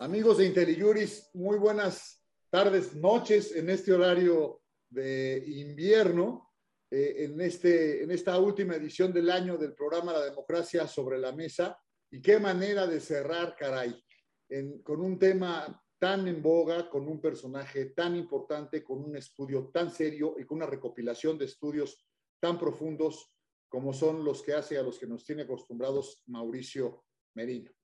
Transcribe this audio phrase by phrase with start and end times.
[0.00, 6.52] Amigos de IntelliJuris, muy buenas tardes, noches en este horario de invierno,
[6.88, 11.32] eh, en, este, en esta última edición del año del programa La Democracia sobre la
[11.32, 11.76] Mesa.
[12.12, 14.00] Y qué manera de cerrar, caray,
[14.84, 19.90] con un tema tan en boga, con un personaje tan importante, con un estudio tan
[19.90, 22.06] serio y con una recopilación de estudios
[22.38, 23.34] tan profundos
[23.68, 27.77] como son los que hace a los que nos tiene acostumbrados Mauricio Merino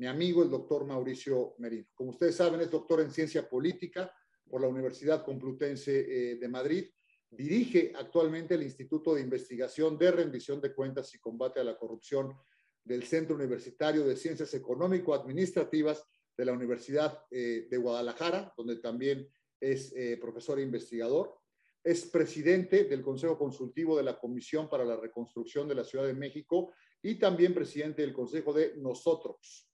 [0.00, 1.84] mi amigo, el doctor Mauricio Merino.
[1.92, 4.10] Como ustedes saben, es doctor en ciencia política
[4.48, 5.92] por la Universidad Complutense
[6.32, 6.86] eh, de Madrid.
[7.28, 12.34] Dirige actualmente el Instituto de Investigación de Rendición de Cuentas y Combate a la Corrupción
[12.82, 16.02] del Centro Universitario de Ciencias Económico-Administrativas
[16.34, 19.28] de la Universidad eh, de Guadalajara, donde también
[19.60, 21.36] es eh, profesor e investigador.
[21.84, 26.14] Es presidente del Consejo Consultivo de la Comisión para la Reconstrucción de la Ciudad de
[26.14, 29.69] México y también presidente del Consejo de Nosotros,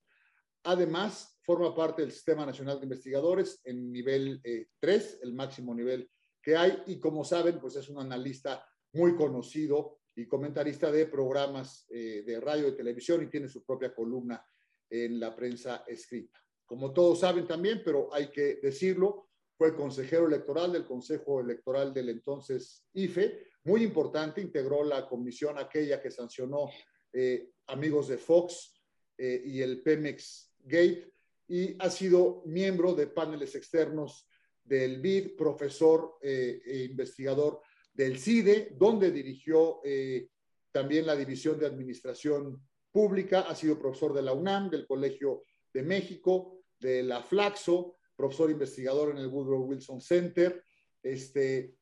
[0.69, 4.41] Además, forma parte del Sistema Nacional de Investigadores en nivel
[4.81, 6.11] 3, eh, el máximo nivel
[6.43, 11.87] que hay, y como saben, pues es un analista muy conocido y comentarista de programas
[11.89, 14.45] eh, de radio y televisión y tiene su propia columna
[14.91, 16.37] en la prensa escrita.
[16.65, 22.09] Como todos saben también, pero hay que decirlo, fue consejero electoral del Consejo Electoral del
[22.09, 26.69] entonces IFE, muy importante, integró la comisión aquella que sancionó
[27.13, 28.73] eh, amigos de Fox
[29.19, 31.13] y el Pemex Gate
[31.49, 34.29] y ha sido miembro de paneles externos
[34.65, 37.61] del BID, profesor eh, e investigador
[37.95, 40.29] del CIDE, donde dirigió eh,
[40.73, 45.83] también la División de Administración Pública, ha sido profesor de la UNAM, del Colegio de
[45.83, 50.63] México, de la Flaxo, profesor investigador en el Woodrow Wilson Center.
[51.03, 51.75] Este,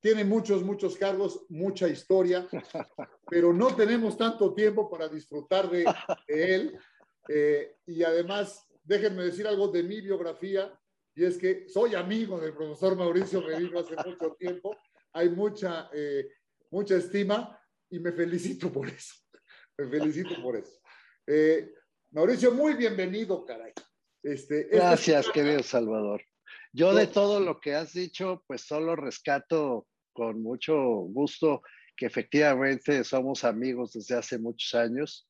[0.00, 2.48] tiene muchos, muchos cargos, mucha historia,
[3.30, 5.84] pero no tenemos tanto tiempo para disfrutar de,
[6.26, 6.78] de él.
[7.28, 10.72] Eh, y además, déjenme decir algo de mi biografía,
[11.14, 14.76] y es que soy amigo del profesor Mauricio Merino hace mucho tiempo,
[15.12, 16.28] hay mucha, eh,
[16.70, 17.58] mucha estima
[17.90, 19.14] y me felicito por eso,
[19.76, 20.80] me felicito por eso.
[21.26, 21.74] Eh,
[22.12, 23.72] Mauricio, muy bienvenido, caray.
[24.22, 26.22] Este, Gracias, querido Salvador.
[26.72, 31.62] Yo de todo lo que has dicho, pues solo rescato con mucho gusto
[31.96, 35.28] que efectivamente somos amigos desde hace muchos años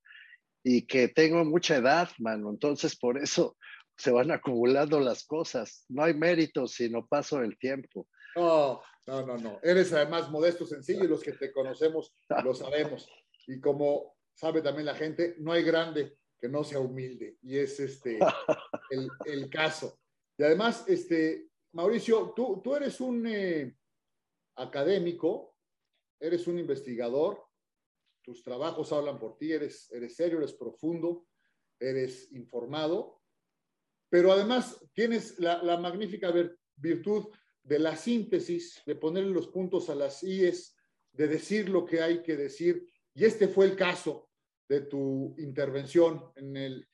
[0.62, 2.50] y que tengo mucha edad, mano.
[2.50, 3.56] Entonces, por eso
[3.96, 5.84] se van acumulando las cosas.
[5.88, 8.06] No hay mérito, sino paso del tiempo.
[8.36, 9.60] No, no, no, no.
[9.62, 12.14] Eres además modesto, sencillo y los que te conocemos
[12.44, 13.08] lo sabemos.
[13.46, 17.36] Y como sabe también la gente, no hay grande que no sea humilde.
[17.42, 18.18] Y es este
[18.90, 19.98] el, el caso.
[20.38, 23.76] Y además, este, Mauricio, tú, tú eres un eh,
[24.56, 25.56] académico,
[26.20, 27.44] eres un investigador,
[28.22, 31.26] tus trabajos hablan por ti, eres, eres serio, eres profundo,
[31.78, 33.20] eres informado,
[34.08, 36.32] pero además tienes la, magnífica
[36.76, 37.28] virtud
[37.62, 40.76] de la síntesis, de ponerle los puntos a las IES,
[41.12, 42.86] de decir lo que hay que decir.
[43.14, 44.30] Y este fue el caso
[44.68, 46.88] de tu intervención en el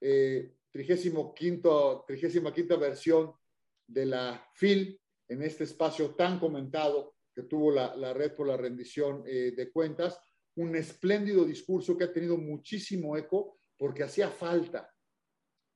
[0.00, 3.32] eh, 35, 35 versión
[3.86, 9.24] de la FIL, en este espacio tan comentado que tuvo la, red por la rendición
[9.26, 10.20] eh, de cuentas
[10.56, 14.90] un espléndido discurso que ha tenido muchísimo eco porque hacía falta.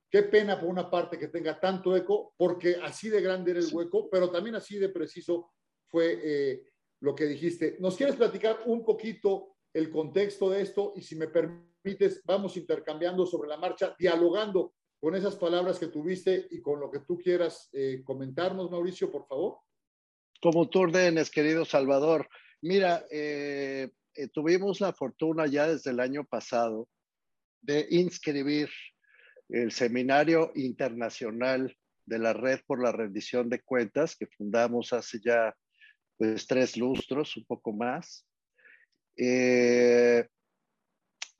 [0.09, 3.69] Qué pena por una parte que tenga tanto eco, porque así de grande era el
[3.71, 5.51] hueco, pero también así de preciso
[5.87, 6.63] fue eh,
[7.01, 7.77] lo que dijiste.
[7.79, 10.93] ¿Nos quieres platicar un poquito el contexto de esto?
[10.95, 16.47] Y si me permites, vamos intercambiando sobre la marcha, dialogando con esas palabras que tuviste
[16.49, 19.59] y con lo que tú quieras eh, comentarnos, Mauricio, por favor.
[20.41, 22.27] Como tú ordenes, querido Salvador.
[22.61, 26.87] Mira, eh, eh, tuvimos la fortuna ya desde el año pasado
[27.61, 28.69] de inscribir
[29.49, 31.75] el Seminario Internacional
[32.05, 35.55] de la Red por la Rendición de Cuentas, que fundamos hace ya
[36.17, 38.25] pues, tres lustros, un poco más.
[39.15, 40.27] Eh,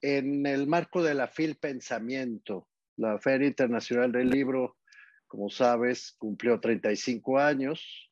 [0.01, 2.67] en el marco de la FIL Pensamiento,
[2.97, 4.77] la Feria Internacional del Libro,
[5.27, 8.11] como sabes, cumplió 35 años.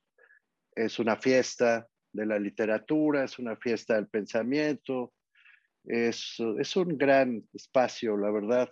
[0.75, 1.87] Es una fiesta
[2.17, 5.13] de la literatura, es una fiesta del pensamiento,
[5.85, 8.69] es, es un gran espacio, la verdad,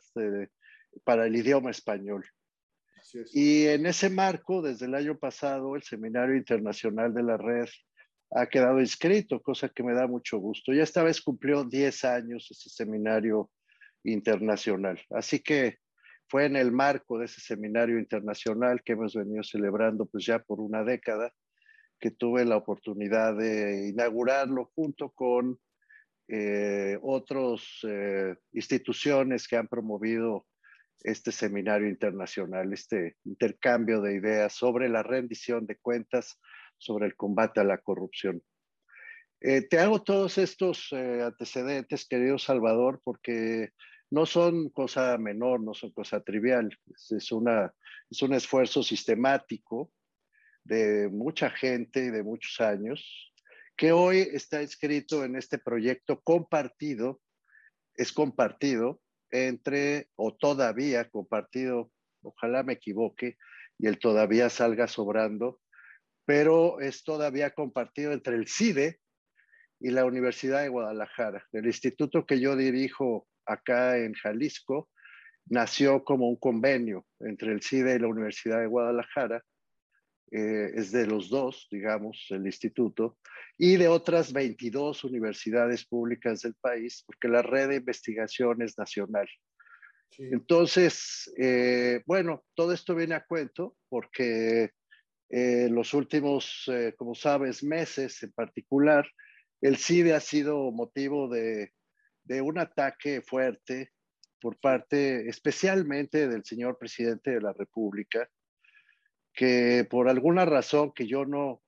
[1.03, 2.25] para el idioma español.
[3.31, 7.69] Y en ese marco, desde el año pasado, el Seminario Internacional de la Red
[8.31, 10.73] ha quedado inscrito, cosa que me da mucho gusto.
[10.73, 13.51] Ya esta vez cumplió 10 años ese seminario
[14.03, 14.99] internacional.
[15.11, 15.77] Así que
[16.27, 20.59] fue en el marco de ese seminario internacional que hemos venido celebrando pues ya por
[20.59, 21.31] una década,
[21.99, 25.59] que tuve la oportunidad de inaugurarlo junto con
[26.27, 30.45] eh, otras eh, instituciones que han promovido
[31.01, 36.39] este seminario internacional, este intercambio de ideas sobre la rendición de cuentas,
[36.77, 38.41] sobre el combate a la corrupción.
[39.41, 43.69] Eh, te hago todos estos eh, antecedentes, querido Salvador, porque
[44.09, 46.75] no son cosa menor, no son cosa trivial.
[47.11, 47.71] Es, una,
[48.09, 49.91] es un esfuerzo sistemático
[50.65, 53.31] de mucha gente y de muchos años
[53.77, 57.21] que hoy está escrito en este proyecto compartido,
[57.95, 59.01] es compartido
[59.31, 61.91] entre, o todavía compartido,
[62.23, 63.37] ojalá me equivoque
[63.77, 65.59] y el todavía salga sobrando,
[66.25, 68.99] pero es todavía compartido entre el CIDE
[69.79, 71.45] y la Universidad de Guadalajara.
[71.51, 74.89] El instituto que yo dirijo acá en Jalisco
[75.47, 79.43] nació como un convenio entre el CIDE y la Universidad de Guadalajara.
[80.31, 83.17] Eh, es de los dos, digamos, el instituto,
[83.57, 89.27] y de otras 22 universidades públicas del país, porque la red de investigación es nacional.
[90.17, 94.71] Entonces, eh, bueno, todo esto viene a cuento porque
[95.29, 99.05] eh, los últimos, como sabes, meses en particular,
[99.61, 101.71] el CIDE ha sido motivo de,
[102.41, 103.91] un ataque fuerte
[104.39, 108.29] por parte especialmente del señor presidente de la República,
[109.35, 111.61] que por alguna razón que yo no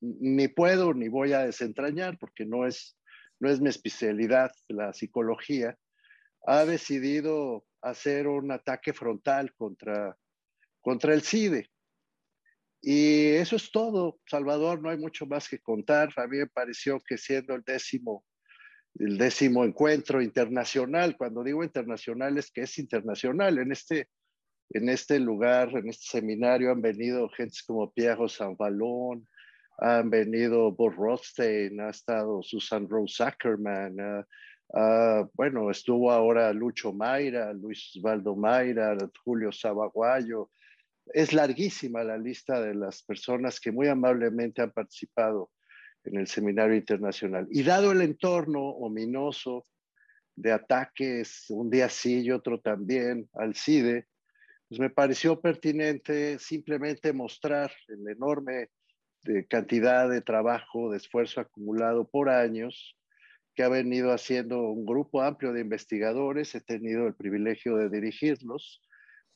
[0.00, 2.96] ni puedo ni voy a desentrañar porque no es,
[3.40, 5.76] no es mi especialidad la psicología,
[6.46, 10.16] ha decidido hacer un ataque frontal contra,
[10.80, 11.70] contra el CIDE.
[12.80, 16.10] Y eso es todo, Salvador, no hay mucho más que contar.
[16.16, 18.24] A mí me pareció que siendo el décimo,
[18.94, 23.58] el décimo encuentro internacional, cuando digo internacional es que es internacional.
[23.58, 24.08] En este,
[24.70, 29.26] en este lugar, en este seminario han venido gentes como Pierre Sanvalón,
[29.78, 34.24] han venido Bob Rothstein, ha estado Susan Rose Ackerman,
[35.34, 40.50] bueno, estuvo ahora Lucho Mayra, Luis Valdo Mayra, Julio Sabaguayo,
[41.14, 45.50] es larguísima la lista de las personas que muy amablemente han participado
[46.04, 47.46] en el seminario internacional.
[47.50, 49.64] Y dado el entorno ominoso
[50.36, 54.06] de ataques, un día sí y otro también, al CIDE,
[54.68, 58.68] pues me pareció pertinente simplemente mostrar la enorme
[59.48, 62.96] cantidad de trabajo, de esfuerzo acumulado por años
[63.54, 66.54] que ha venido haciendo un grupo amplio de investigadores.
[66.54, 68.80] He tenido el privilegio de dirigirlos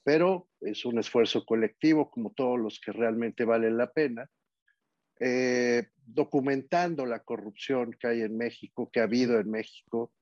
[0.05, 4.29] pero es un esfuerzo colectivo como todos los que realmente valen la pena,
[5.21, 10.13] eh, documentando la corrupción que hay en México, que ha habido en México,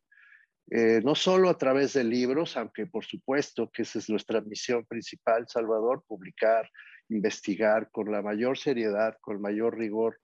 [0.71, 4.87] eh, no solo a través de libros, aunque por supuesto que esa es nuestra misión
[4.87, 6.71] principal, Salvador, publicar,
[7.09, 10.21] investigar con la mayor seriedad, con el mayor rigor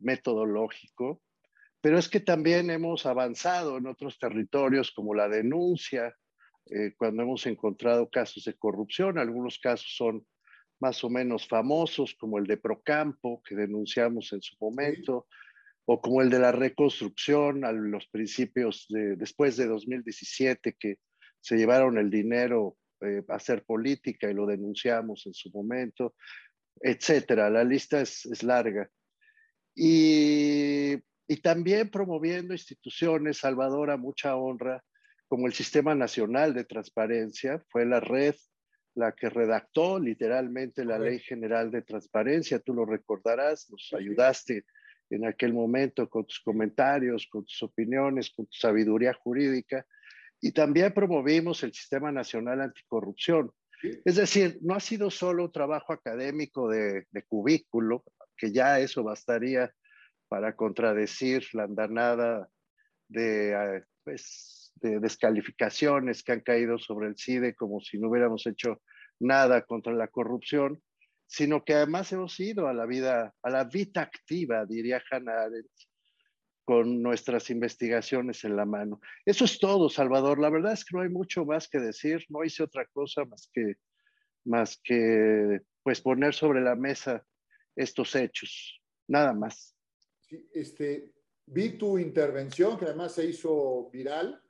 [0.00, 1.22] metodológico,
[1.80, 6.14] pero es que también hemos avanzado en otros territorios como la denuncia,
[6.66, 9.18] eh, cuando hemos encontrado casos de corrupción.
[9.18, 10.24] Algunos casos son
[10.78, 15.26] más o menos famosos, como el de Procampo, que denunciamos en su momento,
[15.92, 20.98] o como el de la reconstrucción a los principios de, después de 2017, que
[21.40, 26.14] se llevaron el dinero eh, a hacer política y lo denunciamos en su momento,
[26.80, 27.50] etcétera.
[27.50, 28.88] La lista es, es larga.
[29.74, 30.92] Y,
[31.26, 34.84] y también promoviendo instituciones, Salvador, a mucha honra,
[35.26, 38.36] como el Sistema Nacional de Transparencia, fue la red
[38.94, 44.64] la que redactó literalmente la Ley General de Transparencia, tú lo recordarás, nos ayudaste
[45.10, 49.84] en aquel momento con tus comentarios, con tus opiniones, con tu sabiduría jurídica,
[50.40, 53.52] y también promovimos el Sistema Nacional Anticorrupción.
[54.04, 58.04] Es decir, no ha sido solo un trabajo académico de, de cubículo,
[58.36, 59.72] que ya eso bastaría
[60.28, 62.48] para contradecir la andanada
[63.08, 68.46] de eh, pues, de descalificaciones que han caído sobre el CIDE como si no hubiéramos
[68.46, 68.80] hecho
[69.18, 70.82] nada contra la corrupción,
[71.30, 75.70] sino que además hemos ido a la vida, a la vida activa, diría Hannah Arendt,
[76.64, 79.00] con nuestras investigaciones en la mano.
[79.24, 80.40] Eso es todo, Salvador.
[80.40, 82.24] La verdad es que no hay mucho más que decir.
[82.30, 83.74] No hice otra cosa más que,
[84.44, 87.24] más que pues poner sobre la mesa
[87.76, 88.82] estos hechos.
[89.06, 89.76] Nada más.
[90.52, 91.12] Este,
[91.46, 94.42] vi tu intervención, que además se hizo viral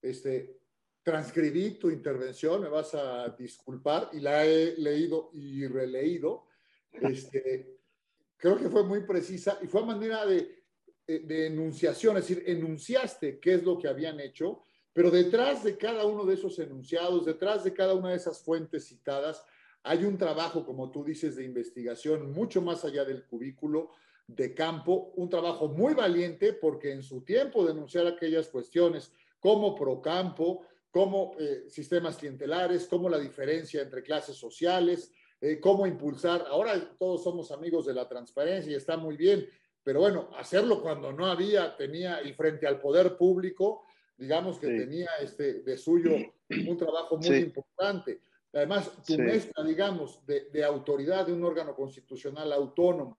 [0.00, 0.58] este,
[1.04, 6.46] transcribí tu intervención, me vas a disculpar, y la he leído y releído.
[6.90, 7.78] Este,
[8.36, 10.64] creo que fue muy precisa y fue manera de,
[11.06, 14.62] de enunciación, es decir, enunciaste qué es lo que habían hecho,
[14.94, 18.86] pero detrás de cada uno de esos enunciados, detrás de cada una de esas fuentes
[18.86, 19.44] citadas,
[19.82, 23.90] hay un trabajo, como tú dices, de investigación mucho más allá del cubículo,
[24.26, 30.62] de campo, un trabajo muy valiente porque en su tiempo denunciar aquellas cuestiones como Procampo,
[30.94, 35.10] cómo eh, sistemas clientelares, cómo la diferencia entre clases sociales,
[35.40, 36.44] eh, cómo impulsar.
[36.48, 39.44] Ahora todos somos amigos de la transparencia y está muy bien,
[39.82, 43.86] pero bueno, hacerlo cuando no había, tenía, y frente al poder público,
[44.16, 46.12] digamos que tenía este, de suyo
[46.48, 48.20] un trabajo muy importante.
[48.52, 53.18] Además, tu mezcla, digamos, de, de, autoridad de un órgano constitucional autónomo,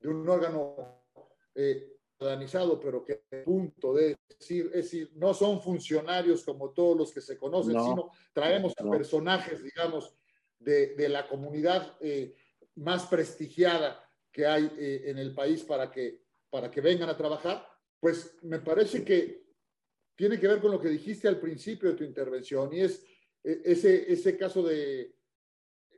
[0.00, 1.04] de un órgano
[1.54, 7.20] eh, pero que punto de decir, es decir, no son funcionarios como todos los que
[7.20, 10.14] se conocen, sino traemos a personajes, digamos,
[10.58, 12.34] de, de la comunidad eh,
[12.76, 17.66] más prestigiada que hay eh, en el país para que, para que vengan a trabajar,
[18.00, 19.46] pues me parece que
[20.16, 23.04] tiene que ver con lo que dijiste al principio de tu intervención y es
[23.44, 25.14] e, ese, ese caso de,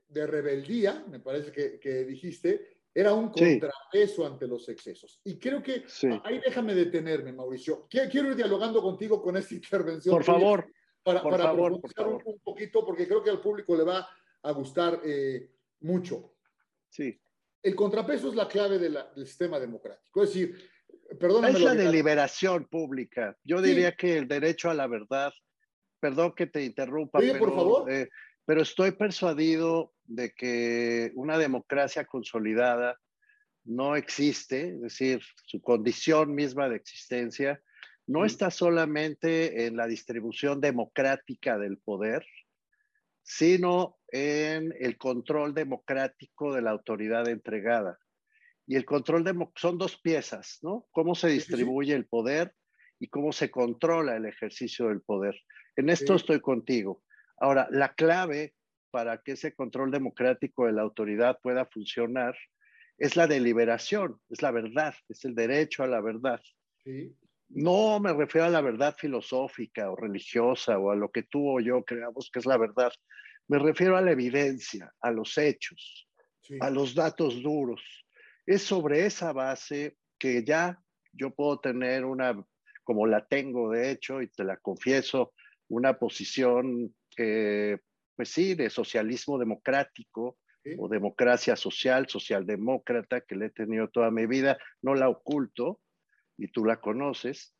[0.09, 5.21] de rebeldía, me parece que, que dijiste, era un contrapeso ante los excesos.
[5.25, 5.85] Y creo que
[6.25, 7.87] ahí déjame detenerme, Mauricio.
[7.89, 10.15] Quiero ir dialogando contigo con esta intervención.
[10.15, 10.67] Por favor.
[11.03, 14.07] Para, por para favor, Un, poquito, porque creo que al público le va
[14.43, 16.35] a gustar eh, mucho.
[16.91, 17.19] Sí.
[17.63, 20.23] El contrapeso es la clave del sistema democrático.
[20.23, 20.59] Es decir,
[21.19, 21.55] perdóname.
[21.55, 23.37] Es la deliberación pública.
[23.45, 25.33] Yo diría que el derecho a la verdad,
[26.01, 27.91] perdón que te interrumpa, pero, por favor.
[27.91, 28.09] Eh,
[28.45, 32.99] pero estoy persuadido de que una democracia consolidada
[33.65, 37.63] no existe, es decir, su condición misma de existencia
[38.09, 42.27] no está solamente en la distribución democrática del poder,
[43.23, 47.97] sino en el control democrático de la autoridad entregada.
[48.67, 49.25] Y el control
[49.55, 50.89] son dos piezas, ¿no?
[50.91, 52.53] Cómo se distribuye el poder
[52.99, 55.37] y cómo se controla el ejercicio del poder.
[55.77, 57.05] En esto estoy contigo.
[57.37, 58.55] Ahora, la clave
[58.91, 62.37] para que ese control democrático de la autoridad pueda funcionar
[62.99, 66.41] es la deliberación, es la verdad, es el derecho a la verdad.
[67.49, 71.61] No me refiero a la verdad filosófica o religiosa o a lo que tú o
[71.61, 72.93] yo creamos que es la verdad.
[73.49, 76.09] Me refiero a la evidencia, a los hechos,
[76.61, 77.83] a los datos duros.
[78.47, 80.79] Es sobre esa base que ya
[81.13, 82.45] yo puedo tener una,
[82.85, 85.33] como la tengo de hecho, y te la confieso,
[85.69, 87.81] una posición que
[88.21, 90.37] pues sí, de socialismo democrático
[90.77, 95.81] o democracia social, socialdemócrata, que le he tenido toda mi vida, no la oculto
[96.37, 97.55] y tú la conoces.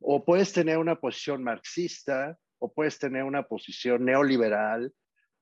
[0.00, 4.90] O puedes tener una posición marxista, o puedes tener una posición neoliberal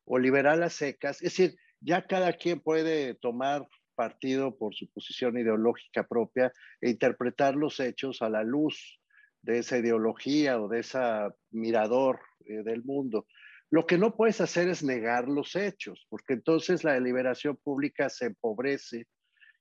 [0.06, 1.22] o liberal a secas.
[1.22, 7.54] Es decir, ya cada quien puede tomar partido por su posición ideológica propia e interpretar
[7.54, 8.98] los hechos a la luz
[9.40, 10.98] de esa ideología o de ese
[11.52, 13.28] mirador eh, del mundo.
[13.72, 18.26] Lo que no puedes hacer es negar los hechos, porque entonces la deliberación pública se
[18.26, 19.06] empobrece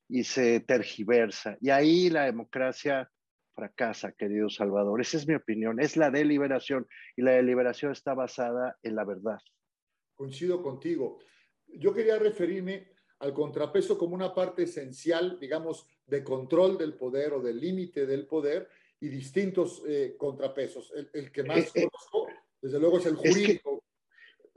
[0.10, 1.58] y se tergiversa.
[1.62, 3.10] Y ahí la democracia
[3.56, 5.00] fracasa, querido Salvador.
[5.00, 5.80] Esa es mi opinión.
[5.80, 9.40] Es la deliberación y la deliberación está basada en la verdad.
[10.14, 11.20] Coincido contigo.
[11.68, 17.42] Yo quería referirme al contrapeso como una parte esencial, digamos, de control del poder o
[17.42, 18.68] del límite del poder
[19.00, 20.92] y distintos eh, contrapesos.
[21.14, 22.28] El, que más eh, eh, conozco,
[22.62, 23.81] desde luego, es el jurídico,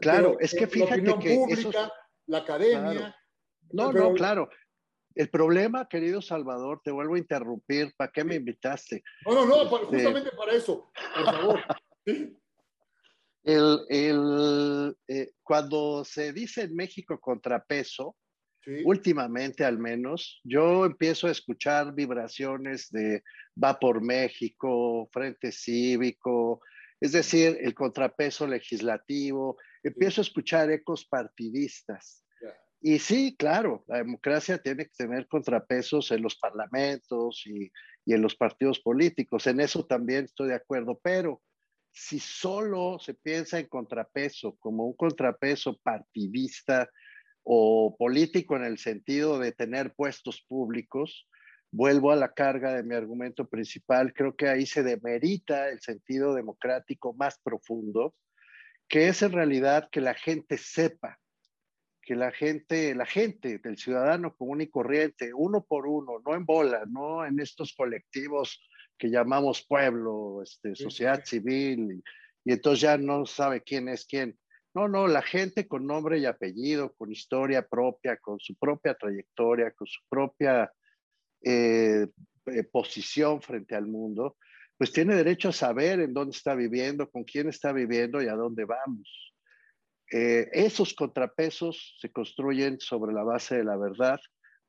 [0.04, 1.34] Claro, es que fíjate la que.
[1.34, 1.92] Pública,
[2.26, 3.16] la academia.
[3.72, 4.50] No, no, claro.
[5.14, 7.94] El problema, querido Salvador, te vuelvo a interrumpir.
[7.96, 9.02] ¿Para qué me invitaste?
[9.24, 11.60] No, no, no, este justamente para eso, por favor.
[13.44, 18.16] el, el, eh, cuando se dice en México contrapeso,
[18.84, 23.22] últimamente al menos, yo empiezo a escuchar vibraciones de
[23.62, 26.60] Va por México, Frente Cívico,
[27.00, 32.24] es decir, el contrapeso legislativo, empiezo a escuchar ecos partidistas.
[32.80, 37.70] Y sí, claro, la democracia tiene que tener contrapesos en los parlamentos y,
[38.04, 39.46] y en los partidos políticos.
[39.46, 41.40] En eso también estoy de acuerdo, pero
[41.90, 46.90] si solo se piensa en contrapeso como un contrapeso partidista
[47.42, 51.28] o político en el sentido de tener puestos públicos,
[51.70, 56.34] vuelvo a la carga de mi argumento principal, creo que ahí se demerita el sentido
[56.34, 58.14] democrático más profundo,
[58.88, 61.18] que es en realidad que la gente sepa,
[62.02, 66.44] que la gente, la gente del ciudadano común y corriente, uno por uno, no en
[66.44, 68.62] bola, no en estos colectivos
[68.98, 72.02] que llamamos pueblo, este, sociedad civil, y,
[72.44, 74.38] y entonces ya no sabe quién es quién.
[74.74, 79.70] No, no, la gente con nombre y apellido, con historia propia, con su propia trayectoria,
[79.70, 80.72] con su propia
[81.42, 82.08] eh,
[82.46, 84.36] eh, posición frente al mundo,
[84.76, 88.34] pues tiene derecho a saber en dónde está viviendo, con quién está viviendo y a
[88.34, 89.34] dónde vamos.
[90.12, 94.20] Eh, esos contrapesos se construyen sobre la base de la verdad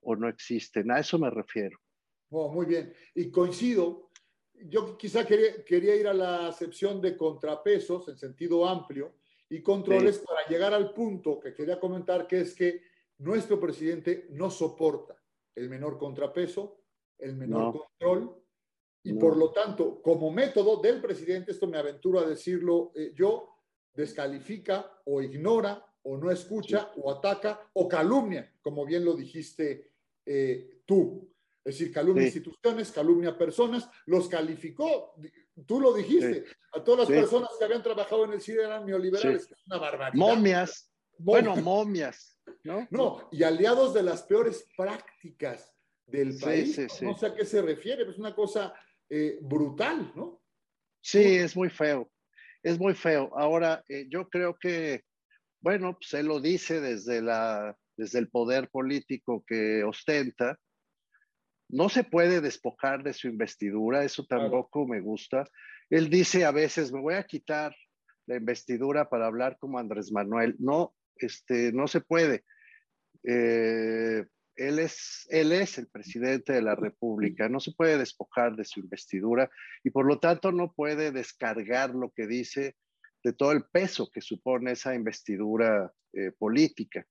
[0.01, 0.91] o no existen.
[0.91, 1.77] A eso me refiero.
[2.29, 2.93] Oh, muy bien.
[3.13, 4.11] Y coincido,
[4.53, 9.15] yo quizá quería, quería, ir a la acepción de contrapesos en sentido amplio
[9.49, 12.81] y controles para llegar al punto que quería comentar, que es que
[13.17, 15.15] nuestro presidente no soporta
[15.55, 16.81] el menor contrapeso,
[17.17, 18.44] el menor control,
[19.05, 23.55] y por lo tanto, como método del presidente, esto me aventuro a decirlo eh, yo,
[23.93, 29.91] descalifica o ignora o no escucha o ataca o calumnia, como bien lo dijiste
[30.25, 31.31] eh, tú.
[31.63, 35.15] Es decir, calumnia instituciones, calumnia personas, los calificó,
[35.65, 39.43] tú lo dijiste, a todas las personas que habían trabajado en el CIDE eran neoliberales,
[39.51, 40.13] es una barbaridad.
[40.13, 42.87] Momias, bueno, momias, ¿no?
[42.91, 45.71] No, y aliados de las peores prácticas
[46.05, 46.79] del país.
[47.01, 48.73] No sé a qué se refiere, es una cosa
[49.09, 50.41] eh, brutal, ¿no?
[51.01, 52.11] Sí, es muy feo,
[52.63, 53.31] es muy feo.
[53.37, 55.03] Ahora, eh, yo creo que,
[55.61, 60.57] bueno, pues él lo dice desde, la, desde el poder político que ostenta,
[61.69, 65.45] no se puede despojar de su investidura, eso tampoco me gusta.
[65.89, 67.75] Él dice a veces, me voy a quitar
[68.27, 70.55] la investidura para hablar como Andrés Manuel.
[70.59, 72.43] No, este, no se puede.
[73.23, 78.65] Eh, él, es, él es el presidente de la República, no se puede despojar de
[78.65, 79.49] su investidura
[79.83, 82.75] y por lo tanto no puede descargar lo que dice
[83.23, 87.05] de todo el peso que supone esa investidura eh, política.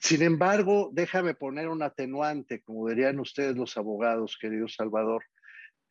[0.00, 5.24] Sin embargo, déjame poner un atenuante, como dirían ustedes los abogados, querido Salvador.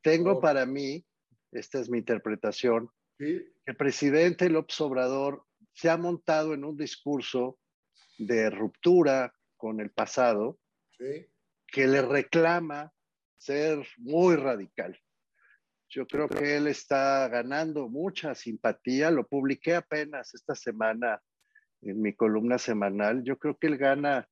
[0.02, 1.06] Tengo para mí,
[1.52, 7.60] esta es mi interpretación, que el presidente López Obrador se ha montado en un discurso
[8.18, 9.34] de ruptura
[9.68, 10.58] con el pasado
[10.98, 12.94] que le reclama
[13.36, 14.98] ser muy radical.
[15.90, 19.12] Yo creo que él está ganando mucha simpatía.
[19.12, 21.22] Lo publiqué apenas esta semana
[21.82, 24.28] en mi columna semanal, yo creo que él gana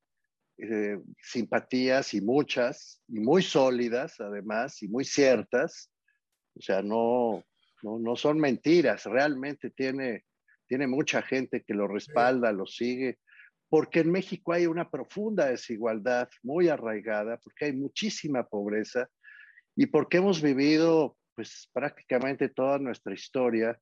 [0.57, 5.91] eh, simpatías y muchas, y muy sólidas además, y muy ciertas.
[6.55, 7.43] O sea, no,
[7.83, 10.23] no, no son mentiras, realmente tiene,
[10.65, 13.19] tiene mucha gente que lo respalda, lo sigue,
[13.69, 19.09] porque en México hay una profunda desigualdad muy arraigada, porque hay muchísima pobreza
[19.75, 23.77] y porque hemos vivido pues prácticamente toda nuestra historia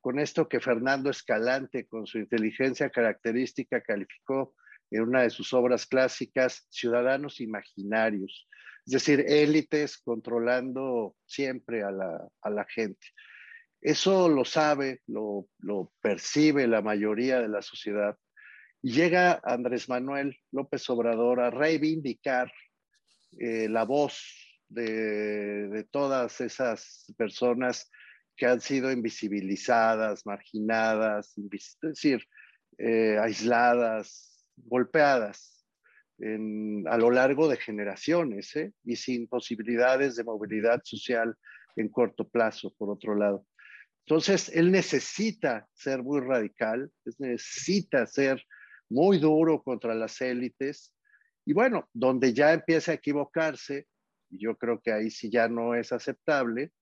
[0.00, 4.54] con esto que Fernando Escalante, con su inteligencia característica, calificó
[4.90, 8.48] en una de sus obras clásicas, ciudadanos imaginarios,
[8.86, 13.06] es decir, élites controlando siempre a la, gente.
[13.82, 15.46] Eso lo sabe, lo,
[16.00, 18.16] percibe la mayoría de la sociedad.
[18.82, 22.52] Llega Andrés Manuel López Obrador a reivindicar
[23.38, 24.20] eh, la voz
[24.68, 27.90] de, de, todas esas personas
[28.36, 32.24] que han sido invisibilizadas, marginadas, es decir,
[32.78, 35.58] eh, aisladas, golpeadas
[36.20, 38.72] a lo largo de generaciones ¿eh?
[38.84, 41.36] y sin posibilidades de movilidad social
[41.76, 43.46] en corto plazo, por otro lado.
[44.04, 48.42] Entonces, él necesita ser muy radical, necesita ser
[48.88, 50.92] muy duro contra las élites
[51.48, 53.86] y bueno, donde ya empieza a equivocarse,
[54.28, 56.72] y yo creo que ahí sí ya no es aceptable,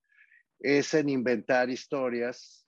[0.58, 2.66] es en inventar historias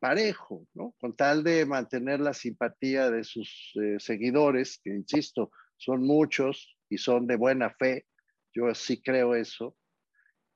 [0.00, 0.96] parejo, ¿no?
[0.98, 6.98] Con tal de mantener la simpatía de sus eh, seguidores, que insisto, son muchos y
[6.98, 8.06] son de buena fe,
[8.52, 9.76] yo sí creo eso.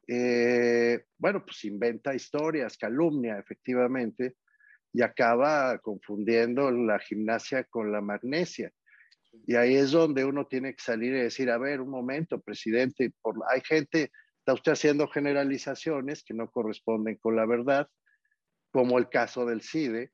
[0.09, 4.35] Eh, bueno, pues inventa historias, calumnia, efectivamente,
[4.97, 8.73] y acaba confundiendo la gimnasia con la magnesia.
[9.47, 13.13] Y ahí es donde uno tiene que salir y decir, a ver, un momento, presidente,
[13.21, 14.11] por, hay gente
[14.47, 17.89] Está usted haciendo generalizaciones que no corresponden con la verdad,
[18.71, 20.13] como el caso del CIDE,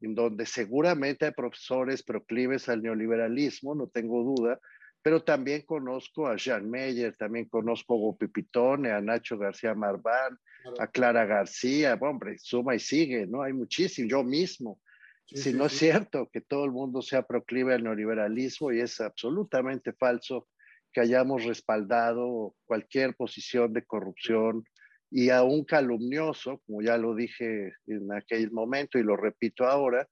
[0.00, 4.60] en donde seguramente hay profesores proclives al neoliberalismo, no tengo duda,
[5.08, 10.38] pero también conozco a Jean Meyer, también conozco a Gopi Pitone, a Nacho García Marván,
[10.78, 13.40] a Clara García, hombre, suma y sigue, ¿no?
[13.40, 14.78] Hay muchísimo, yo mismo.
[15.24, 19.94] si no es cierto que todo el mundo sea proclive al neoliberalismo y es absolutamente
[19.94, 20.46] falso
[20.92, 24.62] que hayamos respaldado cualquier posición de corrupción
[25.10, 30.06] y a un calumnioso, como ya lo dije en aquel momento y lo repito ahora,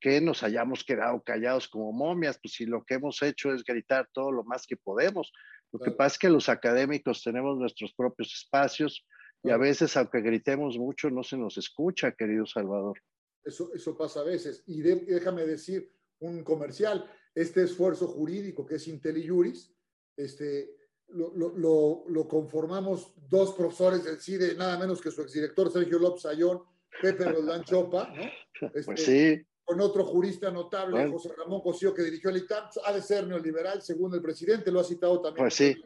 [0.00, 4.08] que nos hayamos quedado callados como momias, pues si lo que hemos hecho es gritar
[4.12, 5.32] todo lo más que podemos.
[5.72, 9.04] Lo que pasa es que los académicos tenemos nuestros propios espacios
[9.42, 12.98] y a veces, aunque gritemos mucho, no se nos escucha, querido Salvador.
[13.44, 14.62] Eso, eso pasa a veces.
[14.66, 19.72] Y déjame decir un comercial, este esfuerzo jurídico que es IntelliJuris,
[20.16, 20.76] este,
[21.08, 26.26] lo, lo, lo, conformamos dos profesores del CIDE, nada menos que su exdirector Sergio López
[26.26, 26.62] Ayón,
[27.00, 28.22] Pepe Roldán Chopa, ¿no?
[28.74, 29.46] Este, pues sí.
[29.68, 33.82] Con otro jurista notable, José Ramón Cosío, que dirigió el ITAM, ha de ser neoliberal,
[33.82, 35.44] según el presidente, lo ha citado también.
[35.44, 35.76] Pues sí.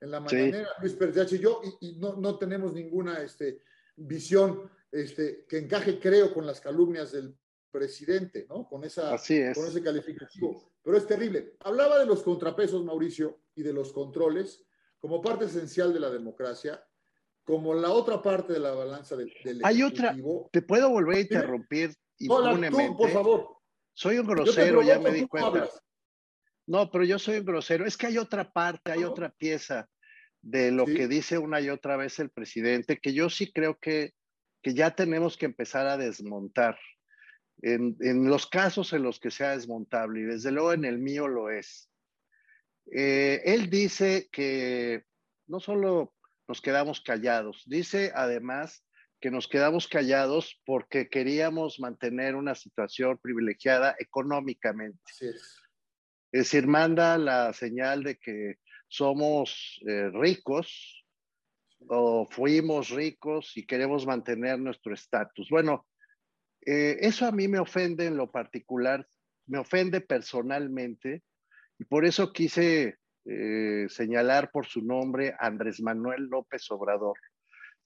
[0.00, 3.62] en la mañanera, Luis Pérez y yo, y, no, no, tenemos ninguna este,
[3.96, 7.36] visión este, que encaje, creo, con las calumnias del
[7.68, 8.68] presidente, ¿no?
[8.68, 10.70] Con, esa, con ese calificativo.
[10.80, 11.56] Pero es terrible.
[11.64, 14.64] Hablaba de los contrapesos, Mauricio, y de los controles
[15.00, 16.80] como parte esencial de la democracia,
[17.42, 20.14] como la otra parte de la balanza del, del Hay otra,
[20.52, 22.88] te puedo volver a interrumpir impunemente.
[22.88, 23.56] Tú, por favor.
[23.92, 25.68] Soy un grosero, ya me di cuenta.
[26.66, 27.86] No, pero yo soy un grosero.
[27.86, 29.88] Es que hay otra parte, hay otra pieza
[30.42, 34.12] de lo que dice una y otra vez el presidente, que yo sí creo que,
[34.62, 36.78] que ya tenemos que empezar a desmontar.
[37.62, 41.26] En, en, los casos en los que sea desmontable, y desde luego en el mío
[41.26, 41.90] lo es.
[42.92, 45.04] Eh, él dice que
[45.46, 46.14] no solo
[46.46, 48.84] nos quedamos callados, dice además
[49.26, 55.02] que nos quedamos callados porque queríamos mantener una situación privilegiada económicamente.
[55.18, 55.60] es.
[56.30, 61.04] decir, manda la señal de que somos eh, ricos
[61.88, 65.48] o fuimos ricos y queremos mantener nuestro estatus.
[65.50, 65.88] Bueno,
[66.64, 69.08] eh, eso a mí me ofende en lo particular,
[69.48, 71.24] me ofende personalmente
[71.80, 77.18] y por eso quise eh, señalar por su nombre Andrés Manuel López Obrador.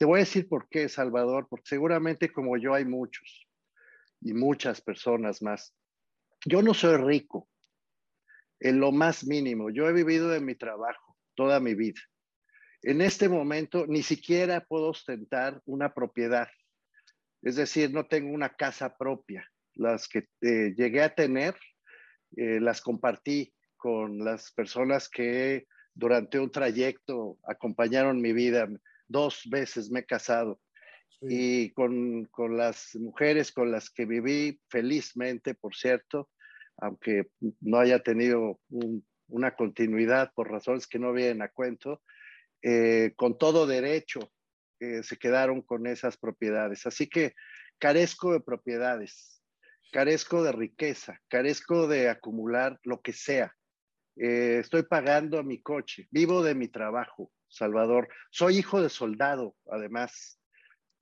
[0.00, 3.46] Te voy a decir por qué, Salvador, porque seguramente como yo hay muchos
[4.22, 5.74] y muchas personas más.
[6.46, 7.50] Yo no soy rico,
[8.60, 9.68] en lo más mínimo.
[9.68, 12.00] Yo he vivido de mi trabajo toda mi vida.
[12.80, 16.48] En este momento ni siquiera puedo ostentar una propiedad.
[17.42, 19.46] Es decir, no tengo una casa propia.
[19.74, 21.56] Las que eh, llegué a tener,
[22.38, 28.66] eh, las compartí con las personas que durante un trayecto acompañaron mi vida
[29.10, 30.60] dos veces me he casado
[31.20, 36.30] y con, con, las mujeres con las que viví felizmente, por cierto,
[36.78, 37.26] aunque
[37.60, 38.58] no haya tenido
[39.28, 42.02] una continuidad por razones que no vienen a cuento,
[42.62, 44.32] eh, con todo derecho
[44.78, 46.86] eh, se quedaron con esas propiedades.
[46.86, 47.34] Así que
[47.78, 49.42] carezco de propiedades,
[49.92, 53.54] carezco de riqueza, carezco de acumular lo que sea.
[54.16, 58.08] Eh, estoy pagando mi coche, vivo de mi trabajo, Salvador.
[58.30, 60.40] Soy hijo de soldado, además.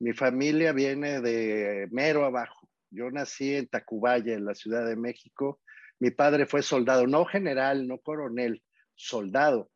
[0.00, 2.68] Mi familia viene de mero abajo.
[2.90, 5.60] Yo nací en Tacubaya, en la Ciudad de México.
[6.00, 8.62] Mi padre fue soldado, no general, no coronel,
[8.94, 9.70] soldado.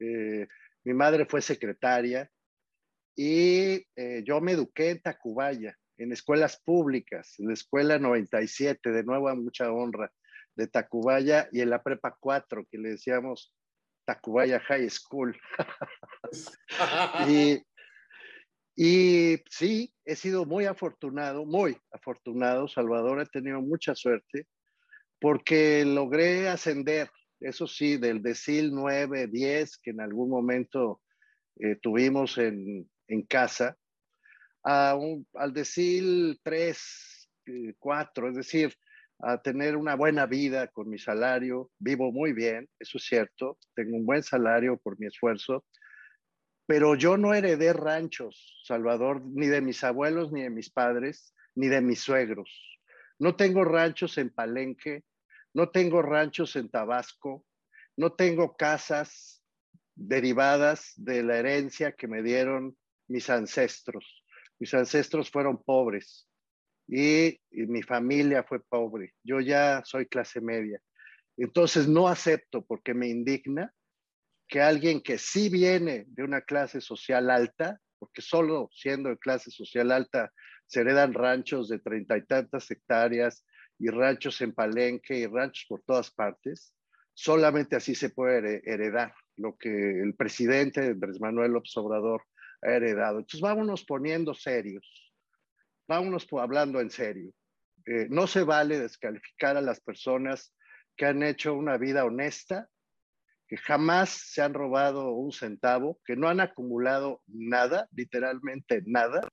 [0.00, 0.46] Eh,
[0.84, 2.30] mi madre fue secretaria
[3.14, 9.02] y eh, yo me eduqué en Tacubaya, en escuelas públicas, en la escuela 97, de
[9.04, 10.12] nuevo a mucha honra,
[10.54, 13.54] de Tacubaya y en la prepa 4, que le decíamos
[14.04, 15.38] Tacubaya High School.
[18.76, 24.46] y, sí, he sido muy afortunado, muy afortunado, Salvador, he tenido mucha suerte
[25.20, 31.00] porque logré ascender, eso sí, del decil 9, 10, que en algún momento
[31.58, 32.86] eh, tuvimos en,
[33.28, 33.76] casa,
[34.62, 37.28] al decil 3,
[37.78, 38.74] 4, es decir,
[39.20, 41.70] a tener una buena vida con mi salario.
[41.78, 43.58] Vivo muy bien, eso es cierto.
[43.74, 45.64] Tengo un buen salario por mi esfuerzo.
[46.66, 51.68] Pero yo no heredé ranchos, Salvador, ni de mis abuelos, ni de mis padres, ni
[51.68, 52.78] de mis suegros.
[53.18, 55.04] No tengo ranchos en Palenque,
[55.54, 57.46] no tengo ranchos en Tabasco,
[57.96, 59.42] no tengo casas
[59.94, 62.76] derivadas de la herencia que me dieron
[63.08, 64.24] mis ancestros.
[64.58, 66.28] Mis ancestros fueron pobres
[66.88, 69.14] y, mi familia fue pobre.
[69.24, 70.80] Yo ya soy clase media.
[71.36, 73.72] Entonces no acepto porque me indigna
[74.48, 79.50] que alguien que sí viene de una clase social alta, porque solo siendo de clase
[79.50, 80.32] social alta
[80.66, 83.44] se heredan ranchos de treinta y tantas hectáreas
[83.78, 86.74] y ranchos en Palenque y ranchos por todas partes,
[87.14, 92.22] solamente así se puede heredar lo que el presidente Andrés Manuel López Obrador
[92.62, 93.18] ha heredado.
[93.18, 95.06] Entonces vámonos poniendo serios
[95.86, 97.32] vámonos hablando en serio.
[97.86, 100.54] Eh, no se vale descalificar a las personas
[100.96, 102.68] que han hecho una vida honesta,
[103.48, 109.28] que jamás se han robado un centavo, que no han acumulado nada, literalmente nada,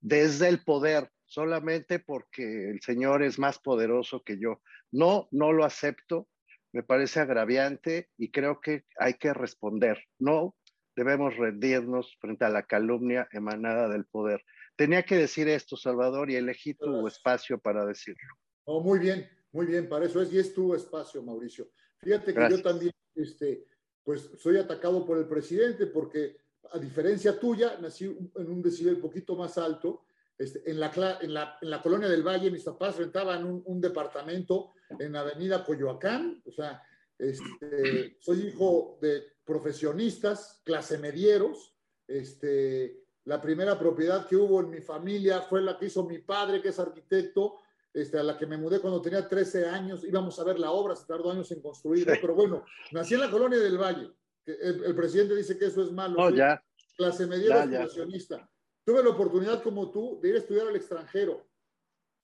[0.00, 4.62] desde el poder, solamente porque el Señor es más poderoso que yo.
[4.90, 6.28] No, no lo acepto,
[6.72, 10.02] me parece agraviante y creo que hay que responder.
[10.18, 10.54] No
[10.94, 14.42] debemos rendirnos frente a la calumnia emanada del poder.
[14.76, 18.34] Tenía que decir esto, Salvador, y elegí tu espacio para decirlo.
[18.64, 21.68] Oh, muy bien, muy bien, para eso es, y es tu espacio, Mauricio.
[21.98, 23.66] Fíjate que yo también, este,
[24.04, 26.36] pues, soy atacado por el presidente porque,
[26.72, 30.04] a diferencia tuya, nací en un decibel poquito más alto.
[30.38, 33.80] Este, en, la, en, la, en la colonia del Valle, mis papás rentaban un, un
[33.80, 36.82] departamento en Avenida Coyoacán, o sea,
[37.18, 41.74] este, soy hijo de profesionistas, clase medieros.
[42.06, 46.60] Este, la primera propiedad que hubo en mi familia fue la que hizo mi padre,
[46.60, 47.60] que es arquitecto,
[47.96, 50.04] este, a la que me mudé cuando tenía 13 años.
[50.04, 53.30] Íbamos a ver la obra, se tardó años en construir, pero bueno, nací en la
[53.30, 54.12] colonia del Valle.
[54.44, 56.16] El, presidente dice que eso es malo.
[56.16, 56.62] No, ya.
[56.96, 58.48] Clase profesionista.
[58.84, 61.48] Tuve la oportunidad, como tú, de ir a estudiar al extranjero.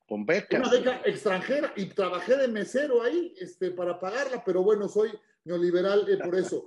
[0.07, 0.61] Con becas.
[0.61, 5.11] Una beca extranjera y trabajé de mesero ahí este, para pagarla, pero bueno, soy
[5.45, 6.67] neoliberal eh, por eso.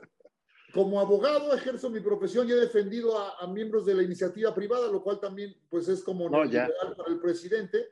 [0.73, 5.01] Como abogado ejerzo mi profesión y he defendido a, miembros de la iniciativa privada, lo
[5.01, 7.87] cual también pues es como no, neoliberal para el presidente.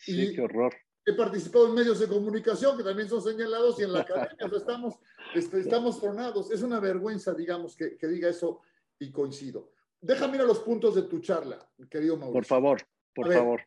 [0.00, 0.74] Sí, y qué horror.
[1.04, 4.94] He participado en medios de comunicación que también son señalados y en la academia estamos,
[5.34, 6.50] este, estamos tronados.
[6.50, 8.60] Es una vergüenza, digamos, que, que diga eso
[8.98, 9.72] y coincido.
[10.00, 11.58] Déjame ir a los puntos de tu charla,
[11.90, 12.34] querido Mauricio.
[12.34, 12.82] Por favor,
[13.14, 13.60] por favor.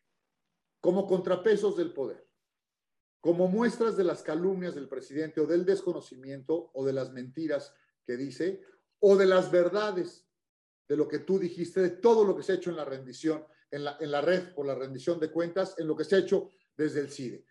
[0.80, 2.28] Como contrapesos del poder,
[3.20, 7.74] como muestras de las calumnias del presidente o del desconocimiento o de las mentiras
[8.06, 8.62] que dice,
[9.00, 10.28] o de las verdades
[10.88, 13.46] de lo que tú dijiste, de todo lo que se ha hecho en la rendición,
[13.71, 16.19] en la, en la red por la rendición de cuentas, en lo que se ha
[16.19, 17.45] hecho desde el CIDE.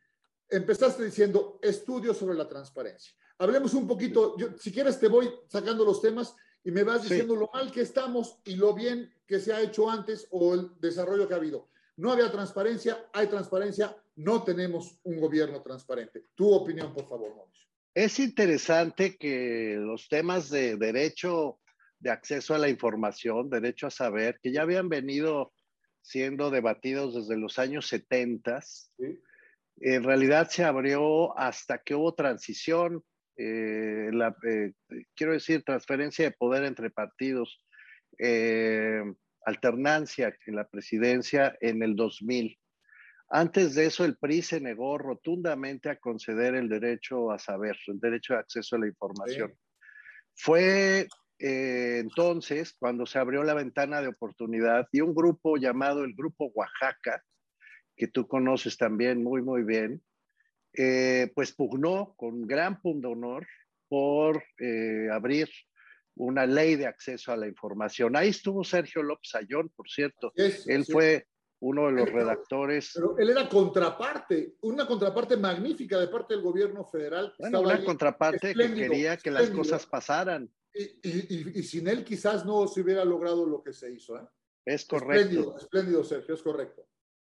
[0.48, 3.14] Empezaste diciendo estudios sobre la transparencia.
[3.38, 7.34] Hablemos un poquito, yo, si quieres te voy sacando los temas y me vas diciendo
[7.34, 11.26] lo mal que estamos y lo bien que se ha hecho antes o el desarrollo
[11.26, 11.70] que ha habido.
[11.96, 16.26] No había transparencia, hay transparencia, no tenemos un gobierno transparente.
[16.34, 17.66] Tu opinión, por favor, Mauricio.
[17.94, 21.58] Es interesante que los temas de derecho
[21.98, 25.52] de acceso a la información, derecho a saber, que ya habían venido
[26.02, 28.60] siendo debatidos desde los años 70,
[29.80, 33.02] en realidad se abrió hasta que hubo transición,
[33.36, 34.72] eh, la, eh,
[35.14, 37.64] quiero decir, transferencia de poder entre partidos,
[38.18, 39.02] eh,
[39.46, 42.58] alternancia en la presidencia en el 2000.
[43.30, 48.00] Antes de eso, el PRI se negó rotundamente a conceder el derecho a saber, el
[48.00, 49.54] derecho de acceso a la información.
[50.34, 51.06] Fue
[51.40, 56.52] eh, entonces cuando se abrió la ventana de oportunidad y un grupo llamado el Grupo
[56.54, 57.24] Oaxaca,
[57.96, 60.02] que tú conoces también muy, muy bien,
[60.74, 63.46] eh, pues pugnó con gran honor
[63.88, 65.48] por eh, abrir
[66.16, 68.16] una ley de acceso a la información.
[68.16, 70.32] Ahí estuvo Sergio López Ayón, por cierto.
[70.36, 71.26] Él fue
[71.60, 72.92] uno de los redactores.
[72.94, 77.34] Pero él era contraparte, una contraparte magnífica de parte del gobierno federal.
[77.38, 80.50] Bueno, una contraparte que quería que las cosas pasaran.
[80.72, 84.16] Y, sin él quizás no se hubiera logrado lo que se hizo.
[84.16, 84.26] ¿eh?
[84.64, 85.14] Es correcto.
[85.14, 86.86] Espléndido, espléndido, Sergio, es correcto.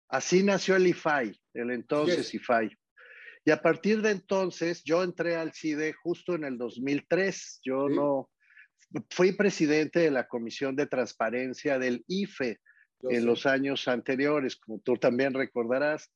[0.09, 2.71] Así nació el IFAI, el entonces IFAI.
[3.45, 7.61] Y a partir de entonces yo entré al CIDE justo en el 2003.
[7.65, 8.31] Yo no
[9.11, 12.61] fui presidente de la Comisión de Transparencia del IFE
[13.09, 16.13] en los años anteriores, como tú también recordarás.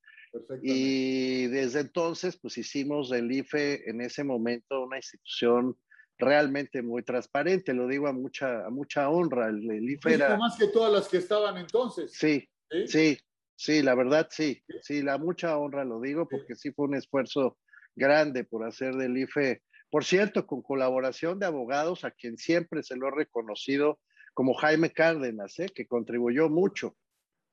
[0.62, 5.76] Y desde entonces, pues hicimos del IFE en ese momento una institución
[6.18, 9.48] realmente muy transparente, lo digo a mucha, a mucha honra.
[9.48, 10.36] El, IFE era...
[10.36, 12.12] Más que todas las que estaban entonces.
[12.12, 12.48] Sí,
[12.86, 13.18] sí,
[13.54, 17.58] sí, la verdad sí, sí, la mucha honra lo digo porque sí fue un esfuerzo
[17.94, 22.96] grande por hacer del IFE, por cierto, con colaboración de abogados a quien siempre se
[22.96, 23.98] lo he reconocido
[24.34, 25.70] como Jaime Cárdenas, ¿eh?
[25.74, 26.94] que contribuyó mucho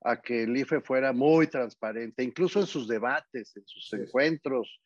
[0.02, 4.82] a que el IFE fuera muy transparente, incluso en sus debates, en sus encuentros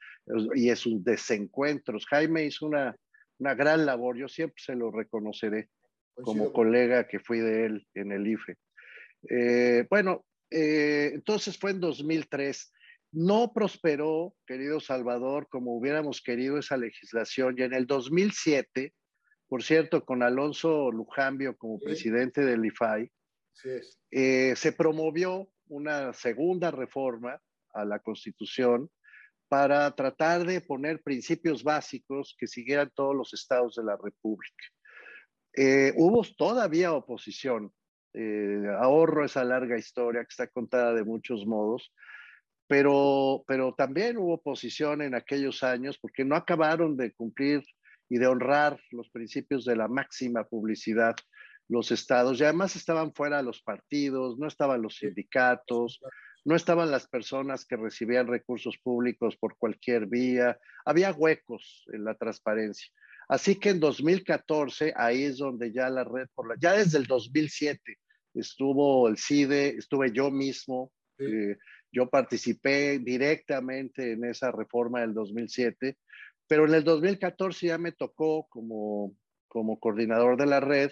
[0.54, 2.06] y en sus desencuentros.
[2.06, 2.96] Jaime hizo una,
[3.40, 5.70] una gran labor, yo siempre se lo reconoceré
[6.16, 8.56] como colega que fui de él en el IFE.
[9.30, 12.74] Eh, bueno, eh, entonces fue en 2003.
[13.12, 18.94] No prosperó, querido Salvador, como hubiéramos querido esa legislación, y en el 2007
[19.48, 23.10] por cierto, con Alonso Lujambio como presidente del IFAI,
[24.12, 27.42] eh, se promovió una segunda reforma
[27.74, 28.90] a la Constitución
[29.48, 34.66] para tratar de poner principios básicos que siguieran todos los estados de la República.
[35.54, 37.72] Eh, hubo todavía oposición.
[38.14, 41.94] Eh, ahorro esa larga historia que está contada de muchos modos,
[42.68, 47.64] pero, pero también hubo oposición en aquellos años porque no acabaron de cumplir
[48.10, 51.16] y de honrar los principios de la máxima publicidad
[51.70, 52.40] los estados.
[52.40, 56.00] Y además estaban fuera los partidos, no estaban los sindicatos,
[56.48, 60.58] no estaban las personas que recibían recursos públicos por cualquier vía.
[60.86, 62.92] Había huecos en la transparencia.
[63.28, 67.06] Así que en 2014, ahí es donde ya la red, por la, ya desde el
[67.06, 67.98] 2007,
[68.34, 71.58] estuvo el CIDE, estuve yo mismo, eh,
[71.92, 75.98] yo participé directamente en esa reforma del 2007
[76.48, 79.14] pero en el 2014 ya me tocó como,
[79.48, 80.92] como coordinador de la red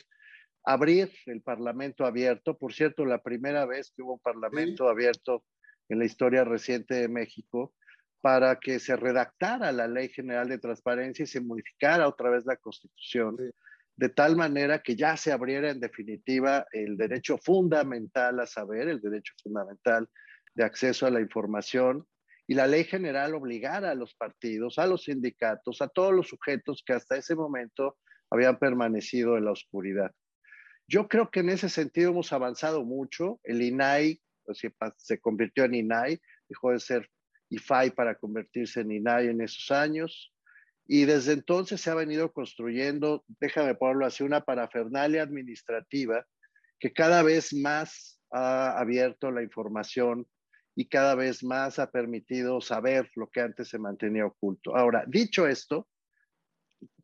[0.65, 2.57] abrir el Parlamento abierto.
[2.57, 5.43] Por cierto, la primera vez que hubo un Parlamento abierto
[5.89, 7.73] en la historia reciente de México
[8.21, 12.57] para que se redactara la Ley General de Transparencia y se modificara otra vez la
[12.57, 13.37] Constitución.
[13.97, 18.99] de tal manera que ya se abriera en definitiva el derecho fundamental a saber, el
[18.99, 20.09] derecho fundamental
[20.53, 22.05] de acceso a la información
[22.45, 26.83] y la ley general obligara a los partidos, a los sindicatos, a todos los sujetos
[26.85, 27.97] que hasta ese momento
[28.29, 30.11] habían permanecido en la oscuridad.
[30.87, 33.39] Yo creo que en ese sentido hemos avanzado mucho.
[33.43, 34.21] El INAI
[34.97, 37.09] se convirtió en INAI, dejó de ser
[37.49, 40.33] IFAI para convertirse en INAI en esos años.
[40.87, 46.25] Y desde entonces se ha venido construyendo, déjame ponerlo así, una parafernalia administrativa
[46.79, 50.27] que cada vez más ha abierto la información
[50.75, 54.75] y cada vez más ha permitido saber lo que antes se mantenía oculto.
[54.75, 55.87] Ahora, dicho esto,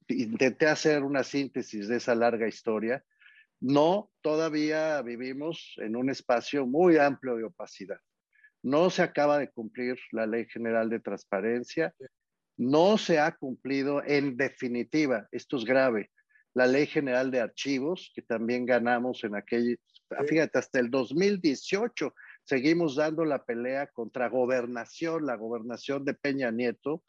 [0.09, 3.03] intenté hacer una síntesis de esa larga historia.
[3.61, 7.99] No, todavía vivimos en un espacio muy amplio de opacidad.
[8.63, 11.93] No se acaba de cumplir la Ley General de Transparencia.
[12.57, 16.09] No se ha cumplido en definitiva, esto es grave,
[16.55, 19.79] la Ley General de Archivos, que también ganamos en aquel,
[20.27, 27.03] fíjate, hasta el 2018 seguimos dando la pelea contra gobernación, la gobernación de Peña Nieto,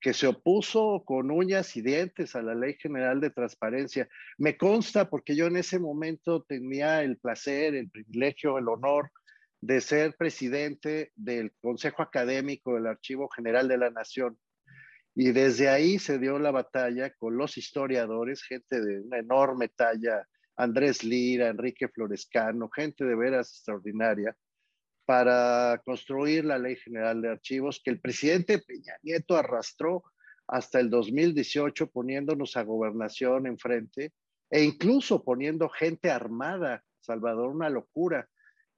[0.00, 4.08] que se opuso con uñas y dientes a la Ley General de Transparencia.
[4.38, 9.10] Me consta porque yo en ese momento tenía el placer, el privilegio, el honor
[9.60, 14.38] de ser presidente del Consejo Académico del Archivo General de la Nación.
[15.14, 20.26] Y desde ahí se dio la batalla con los historiadores, gente de una enorme talla,
[20.56, 24.34] Andrés Lira, Enrique Florescano, gente de veras extraordinaria,
[25.10, 30.04] para construir la Ley General de Archivos que el presidente Peña Nieto arrastró
[30.46, 34.12] hasta el 2018 poniéndonos a gobernación enfrente
[34.48, 38.28] e incluso poniendo gente armada, Salvador, una locura,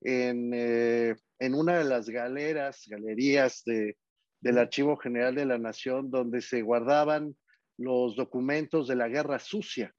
[0.00, 3.98] en, eh, en una de las galeras, galerías de,
[4.40, 7.36] del Archivo General de la Nación, donde se guardaban
[7.76, 9.94] los documentos de la guerra sucia.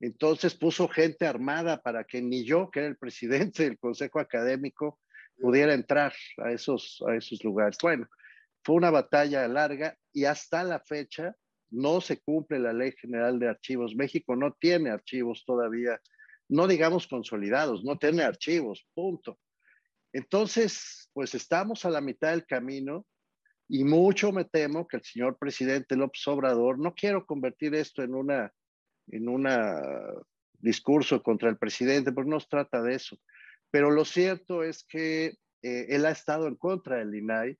[0.00, 4.98] Entonces puso gente armada para que ni yo, que era el presidente del Consejo Académico,
[5.38, 7.76] pudiera entrar a esos, a esos lugares.
[7.82, 8.06] Bueno,
[8.62, 11.36] fue una batalla larga y hasta la fecha
[11.70, 13.94] no se cumple la Ley General de Archivos.
[13.96, 16.00] México no tiene archivos todavía,
[16.48, 19.38] no digamos consolidados, no tiene archivos, punto.
[20.12, 23.04] Entonces, pues estamos a la mitad del camino
[23.68, 28.14] y mucho me temo que el señor presidente López Obrador, no quiero convertir esto en
[28.14, 28.52] una,
[29.08, 29.80] en una
[30.64, 33.18] discurso contra el presidente, porque no se trata de eso.
[33.74, 37.58] Pero lo cierto es que eh, él ha estado en contra del INAI,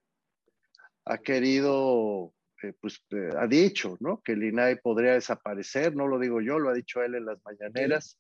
[1.06, 4.22] ha querido, eh, pues eh, ha dicho, ¿no?
[4.22, 7.44] Que el INAI podría desaparecer, no lo digo yo, lo ha dicho él en las
[7.44, 8.16] mañaneras,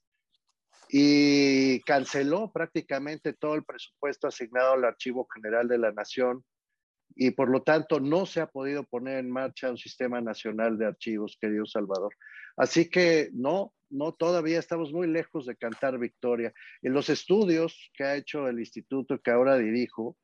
[0.88, 6.44] y canceló prácticamente todo el presupuesto asignado al Archivo General de la Nación
[7.16, 10.86] y por lo tanto no se ha podido poner en marcha un sistema nacional de
[10.86, 12.14] archivos, querido Salvador.
[12.56, 16.52] Así que no, no, todavía estamos muy lejos de cantar victoria.
[16.82, 20.16] En los estudios que ha hecho el instituto que ahora dirijo,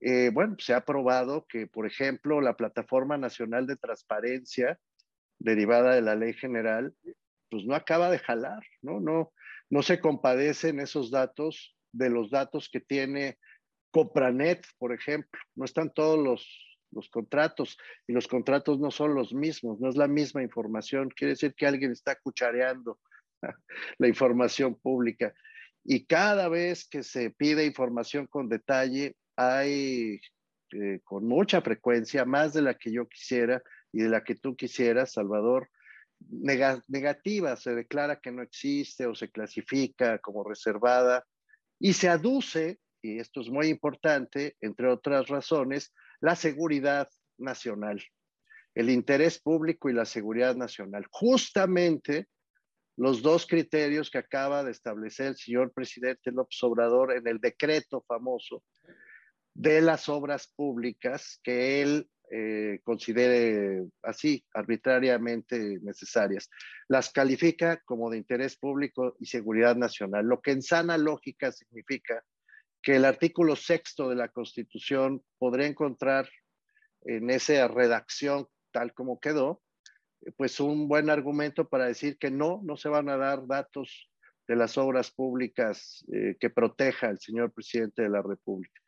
[0.00, 4.78] eh, bueno, se ha probado que, por ejemplo, la Plataforma Nacional de Transparencia,
[5.38, 6.94] derivada de la ley general,
[7.50, 9.00] pues no acaba de jalar, ¿no?
[9.00, 9.32] No,
[9.70, 13.38] no se compadecen esos datos de los datos que tiene
[13.92, 15.40] Copranet, por ejemplo.
[15.54, 16.18] No están todos
[16.90, 17.78] los contratos
[18.08, 21.10] y los contratos no son los mismos, no es la misma información.
[21.10, 22.98] Quiere decir que alguien está cuchareando
[23.98, 25.32] la información pública.
[25.84, 30.20] Y cada vez que se pide información con detalle, hay
[30.72, 34.56] eh, con mucha frecuencia, más de la que yo quisiera y de la que tú
[34.56, 35.68] quisieras, Salvador,
[36.88, 41.26] negativa, se declara que no existe o se clasifica como reservada
[41.78, 48.02] y se aduce, y esto es muy importante, entre otras razones, la seguridad nacional,
[48.74, 51.04] el interés público y la seguridad nacional.
[51.10, 52.28] Justamente
[52.96, 58.04] los dos criterios que acaba de establecer el señor presidente López Obrador en el decreto
[58.06, 58.62] famoso
[59.54, 66.48] de las obras públicas que él eh, considere así arbitrariamente necesarias.
[66.88, 72.22] Las califica como de interés público y seguridad nacional, lo que en sana lógica significa
[72.82, 76.28] que el artículo sexto de la Constitución podría encontrar
[77.02, 79.62] en esa redacción tal como quedó,
[80.36, 84.10] pues un buen argumento para decir que no, no se van a dar datos
[84.48, 88.80] de las obras públicas eh, que proteja el señor presidente de la República.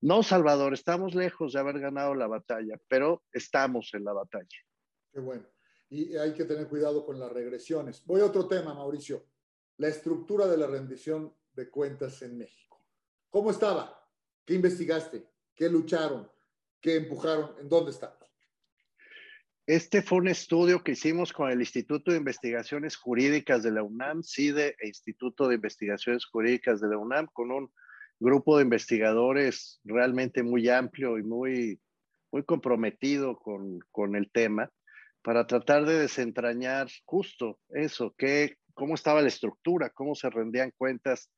[0.00, 4.58] No, Salvador, estamos lejos de haber ganado la batalla, pero estamos en la batalla.
[5.12, 5.44] Qué bueno.
[5.90, 8.04] Y hay que tener cuidado con las regresiones.
[8.04, 9.24] Voy a otro tema, Mauricio.
[9.78, 12.67] La estructura de la rendición de cuentas en México.
[13.30, 13.94] ¿Cómo estaba?
[14.46, 15.28] ¿Qué investigaste?
[15.54, 16.30] ¿Qué lucharon?
[16.80, 17.50] ¿Qué empujaron?
[17.60, 18.18] ¿En dónde está?
[19.66, 24.22] Este fue un estudio que hicimos con el Instituto de Investigaciones Jurídicas de la UNAM,
[24.22, 27.70] CIDE e Instituto de Investigaciones Jurídicas de la UNAM, con un
[28.18, 31.82] grupo de investigadores realmente muy amplio y muy,
[32.32, 34.70] muy comprometido con, con el tema,
[35.20, 41.30] para tratar de desentrañar justo eso, que, cómo estaba la estructura, cómo se rendían cuentas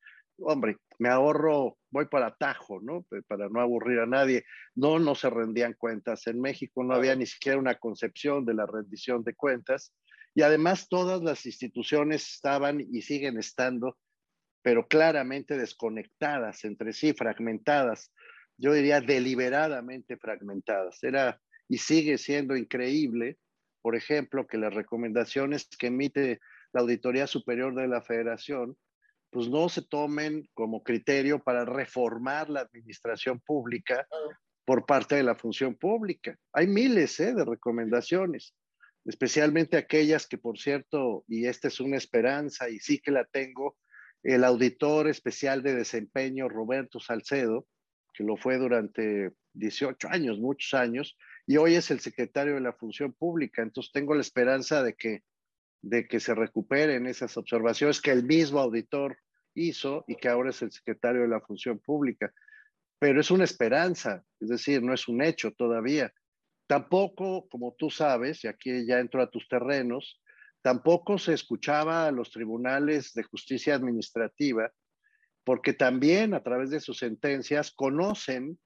[0.43, 3.05] hombre, me ahorro, voy para Tajo, ¿no?
[3.27, 4.43] Para no aburrir a nadie.
[4.75, 6.27] No, no se rendían cuentas.
[6.27, 9.93] En México no había ni siquiera una concepción de la rendición de cuentas.
[10.33, 13.97] Y además todas las instituciones estaban y siguen estando,
[14.61, 18.13] pero claramente desconectadas entre sí, fragmentadas.
[18.57, 21.03] Yo diría deliberadamente fragmentadas.
[21.03, 23.37] Era y sigue siendo increíble,
[23.81, 26.41] por ejemplo, que las recomendaciones que emite
[26.73, 28.77] la Auditoría Superior de la Federación
[29.31, 34.05] pues no se tomen como criterio para reformar la administración pública
[34.65, 36.37] por parte de la función pública.
[36.53, 37.33] Hay miles ¿eh?
[37.33, 38.53] de recomendaciones,
[39.05, 43.77] especialmente aquellas que, por cierto, y esta es una esperanza y sí que la tengo,
[44.21, 47.65] el auditor especial de desempeño Roberto Salcedo,
[48.13, 51.17] que lo fue durante 18 años, muchos años,
[51.47, 53.61] y hoy es el secretario de la función pública.
[53.61, 55.23] Entonces tengo la esperanza de que
[55.81, 59.17] de que se recuperen esas observaciones que el mismo auditor
[59.55, 62.31] hizo y que ahora es el secretario de la Función Pública.
[62.99, 66.13] Pero es una esperanza, es decir, no es un hecho todavía.
[66.67, 70.21] Tampoco, como tú sabes, y aquí ya entro a tus terrenos,
[70.61, 74.71] tampoco se escuchaba a los tribunales de justicia administrativa,
[75.43, 78.59] porque también a través de sus sentencias conocen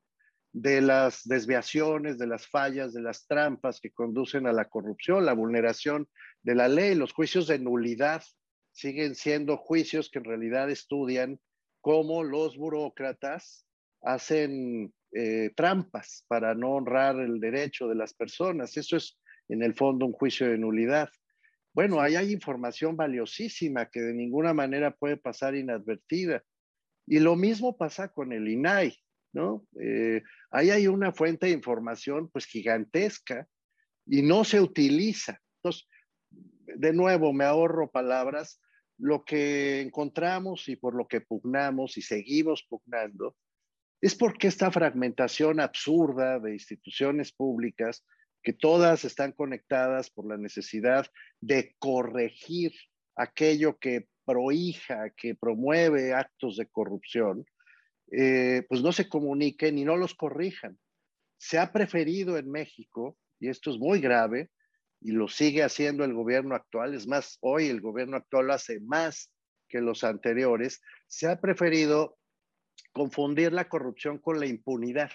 [0.56, 5.34] de las desviaciones, de las fallas, de las trampas que conducen a la corrupción, la
[5.34, 6.08] vulneración
[6.44, 8.24] de la ley, los juicios de nulidad
[8.72, 11.42] siguen siendo juicios que en realidad estudian
[11.82, 13.68] cómo los burócratas
[14.02, 18.78] hacen eh, trampas para no honrar el derecho de las personas.
[18.78, 21.10] Eso es en el fondo un juicio de nulidad.
[21.74, 26.44] Bueno, ahí hay información valiosísima que de ninguna manera puede pasar inadvertida.
[27.06, 28.98] Y lo mismo pasa con el INAI.
[29.36, 29.68] ¿No?
[29.80, 33.48] Eh, ahí hay una fuente de información pues gigantesca
[34.08, 35.40] y no se utiliza.
[35.58, 35.88] Entonces,
[36.78, 38.62] de nuevo, me ahorro palabras.
[38.98, 43.36] Lo que encontramos y por lo que pugnamos y seguimos pugnando
[44.02, 48.06] es porque esta fragmentación absurda de instituciones públicas,
[48.42, 51.08] que todas están conectadas por la necesidad
[51.42, 52.72] de corregir
[53.18, 57.46] aquello que prohija, que promueve actos de corrupción,
[58.12, 60.78] eh, pues no se comuniquen y no los corrijan.
[61.38, 64.50] Se ha preferido en México, y esto es muy grave,
[65.02, 68.80] y lo sigue haciendo el gobierno actual, es más, hoy el gobierno actual lo hace
[68.80, 69.32] más
[69.68, 72.18] que los anteriores, se ha preferido
[72.94, 75.12] confundir la corrupción con la impunidad.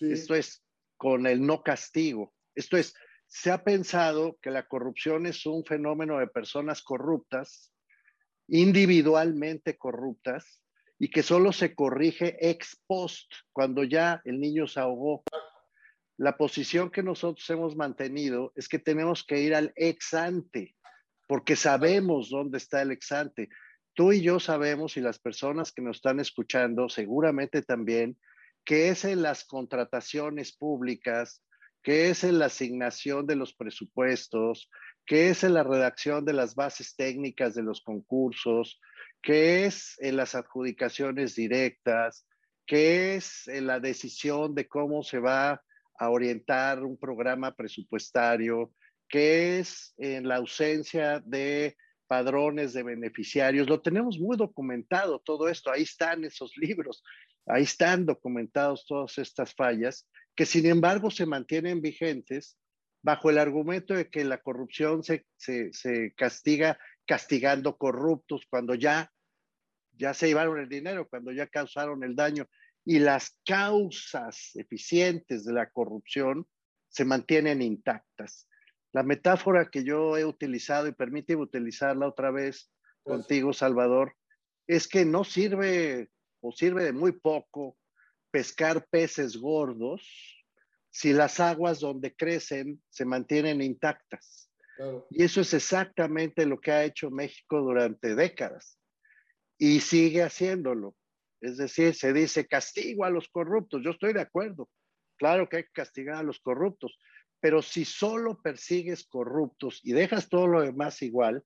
[0.00, 0.64] Esto es,
[0.96, 2.34] con el no castigo.
[2.54, 2.94] Esto es,
[3.26, 7.72] se ha pensado que la corrupción es un fenómeno de personas corruptas,
[8.48, 10.60] individualmente corruptas,
[11.00, 15.24] y que solo se corrige ex post, cuando ya el niño se ahogó.
[16.18, 20.76] La posición que nosotros hemos mantenido es que tenemos que ir al ex ante,
[21.26, 23.48] porque sabemos dónde está el ex ante.
[23.94, 28.18] Tú y yo sabemos, y las personas que nos están escuchando seguramente también,
[28.62, 31.42] que es en las contrataciones públicas,
[31.82, 34.68] que es en la asignación de los presupuestos,
[35.06, 38.78] que es en la redacción de las bases técnicas de los concursos,
[39.22, 42.26] que es en las adjudicaciones directas,
[42.66, 45.62] que es en la decisión de cómo se va
[45.98, 48.72] a orientar un programa presupuestario,
[49.08, 53.68] que es en la ausencia de padrones de beneficiarios.
[53.68, 57.02] Lo tenemos muy documentado todo esto, ahí están esos libros,
[57.46, 62.56] ahí están documentados todas estas fallas, que sin embargo se mantienen vigentes
[63.02, 69.12] bajo el argumento de que la corrupción se, se, se castiga castigando corruptos cuando ya,
[69.92, 72.46] ya se llevaron el dinero, cuando ya causaron el daño.
[72.84, 76.46] Y las causas eficientes de la corrupción
[76.88, 78.48] se mantienen intactas.
[78.92, 82.72] La metáfora que yo he utilizado y permíteme utilizarla otra vez
[83.02, 84.16] contigo, Salvador,
[84.66, 87.76] es que no sirve o sirve de muy poco
[88.30, 90.02] pescar peces gordos
[90.90, 94.49] si las aguas donde crecen se mantienen intactas.
[95.10, 98.78] Y eso es exactamente lo que ha hecho México durante décadas
[99.58, 100.94] y sigue haciéndolo.
[101.40, 103.82] Es decir, se dice castigo a los corruptos.
[103.82, 104.68] Yo estoy de acuerdo.
[105.16, 106.98] Claro que hay que castigar a los corruptos,
[107.40, 111.44] pero si solo persigues corruptos y dejas todo lo demás igual,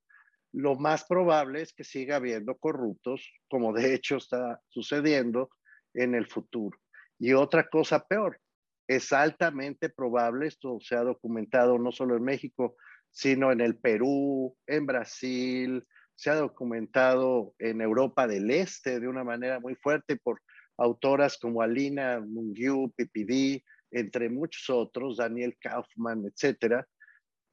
[0.52, 5.50] lo más probable es que siga habiendo corruptos, como de hecho está sucediendo
[5.92, 6.78] en el futuro.
[7.18, 8.40] Y otra cosa peor,
[8.86, 12.76] es altamente probable, esto se ha documentado no solo en México,
[13.14, 15.86] sino en el Perú, en Brasil,
[16.16, 20.42] se ha documentado en Europa del Este de una manera muy fuerte por
[20.76, 26.88] autoras como Alina Mungiu, Pipidi, entre muchos otros, Daniel Kaufman, etcétera,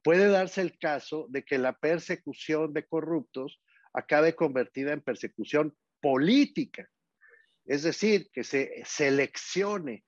[0.02, 3.60] puede darse el caso de que la persecución de corruptos
[3.92, 6.88] acabe convertida en persecución política.
[7.64, 10.02] Es decir, que se seleccione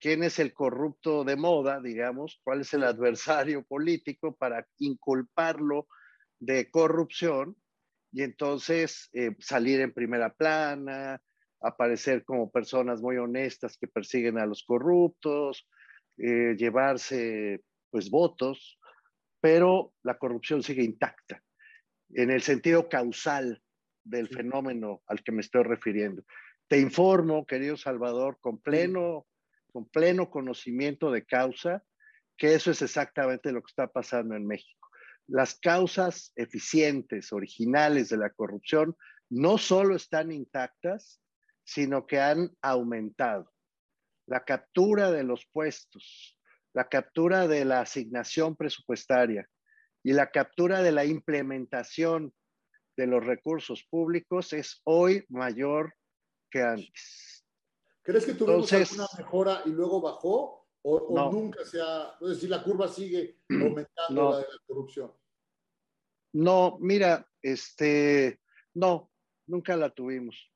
[0.00, 5.86] quién es el corrupto de moda, digamos, cuál es el adversario político para inculparlo
[6.38, 7.56] de corrupción
[8.12, 11.20] y entonces eh, salir en primera plana,
[11.60, 15.68] aparecer como personas muy honestas que persiguen a los corruptos,
[16.16, 18.78] eh, llevarse pues votos,
[19.40, 21.42] pero la corrupción sigue intacta
[22.10, 23.62] en el sentido causal
[24.02, 26.24] del fenómeno al que me estoy refiriendo.
[26.66, 29.26] Te informo, querido Salvador, con pleno,
[29.70, 31.84] con pleno conocimiento de causa,
[32.36, 34.88] que eso es exactamente lo que está pasando en México.
[35.26, 38.96] Las causas eficientes, originales de la corrupción,
[39.28, 41.20] no solo están intactas,
[41.64, 43.52] sino que han aumentado.
[44.26, 46.36] La captura de los puestos,
[46.72, 49.48] la captura de la asignación presupuestaria
[50.02, 52.32] y la captura de la implementación
[52.96, 55.94] de los recursos públicos es hoy mayor
[56.50, 57.39] que antes.
[58.10, 60.66] ¿Crees que tuvimos alguna mejora y luego bajó?
[60.82, 65.12] ¿O, nunca se ha, es decir, la curva sigue aumentando la de la corrupción?
[66.32, 68.40] No, mira, este,
[68.74, 69.12] no,
[69.46, 70.50] nunca la tuvimos.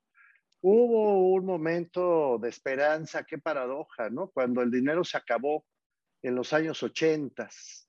[0.59, 4.31] Hubo un momento de esperanza, qué paradoja, ¿no?
[4.31, 5.65] Cuando el dinero se acabó
[6.23, 7.87] en los años ochentas,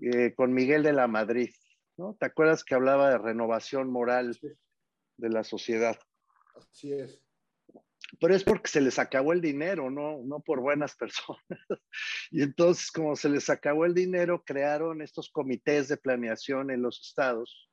[0.00, 1.54] eh, con Miguel de la Madrid,
[1.96, 2.14] ¿no?
[2.20, 4.38] ¿Te acuerdas que hablaba de renovación moral
[5.16, 5.98] de la sociedad?
[6.56, 7.22] Así es.
[8.20, 11.42] Pero es porque se les acabó el dinero, no, no por buenas personas.
[12.30, 17.00] y entonces, como se les acabó el dinero, crearon estos comités de planeación en los
[17.00, 17.68] estados,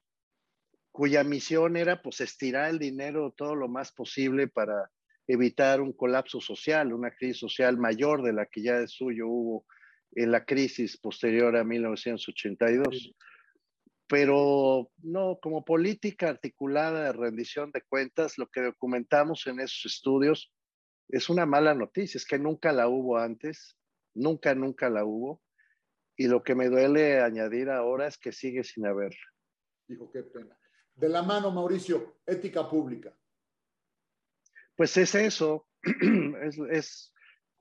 [0.92, 4.90] cuya misión era pues estirar el dinero todo lo más posible para
[5.28, 9.66] evitar un colapso social, una crisis social mayor de la que ya de suyo hubo
[10.16, 13.14] en la crisis posterior a 1982
[14.10, 20.52] pero no, como política articulada de rendición de cuentas, lo que documentamos en esos estudios
[21.10, 23.78] es una mala noticia, es que nunca la hubo antes,
[24.16, 25.44] nunca, nunca la hubo,
[26.18, 29.28] y lo que me duele añadir ahora es que sigue sin haberla.
[29.88, 30.58] Dijo, qué pena.
[30.96, 33.16] De la mano, Mauricio, ética pública.
[34.76, 35.68] Pues es eso,
[36.42, 37.14] es, es,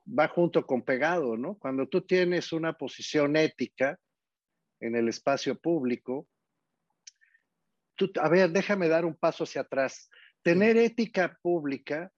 [0.07, 1.59] va junto con pegado, ¿no?
[1.59, 3.99] Cuando tú tienes una posición ética
[4.79, 6.27] en el espacio público,
[8.21, 10.09] a ver, déjame dar un paso hacia atrás.
[10.41, 12.11] Tener ética pública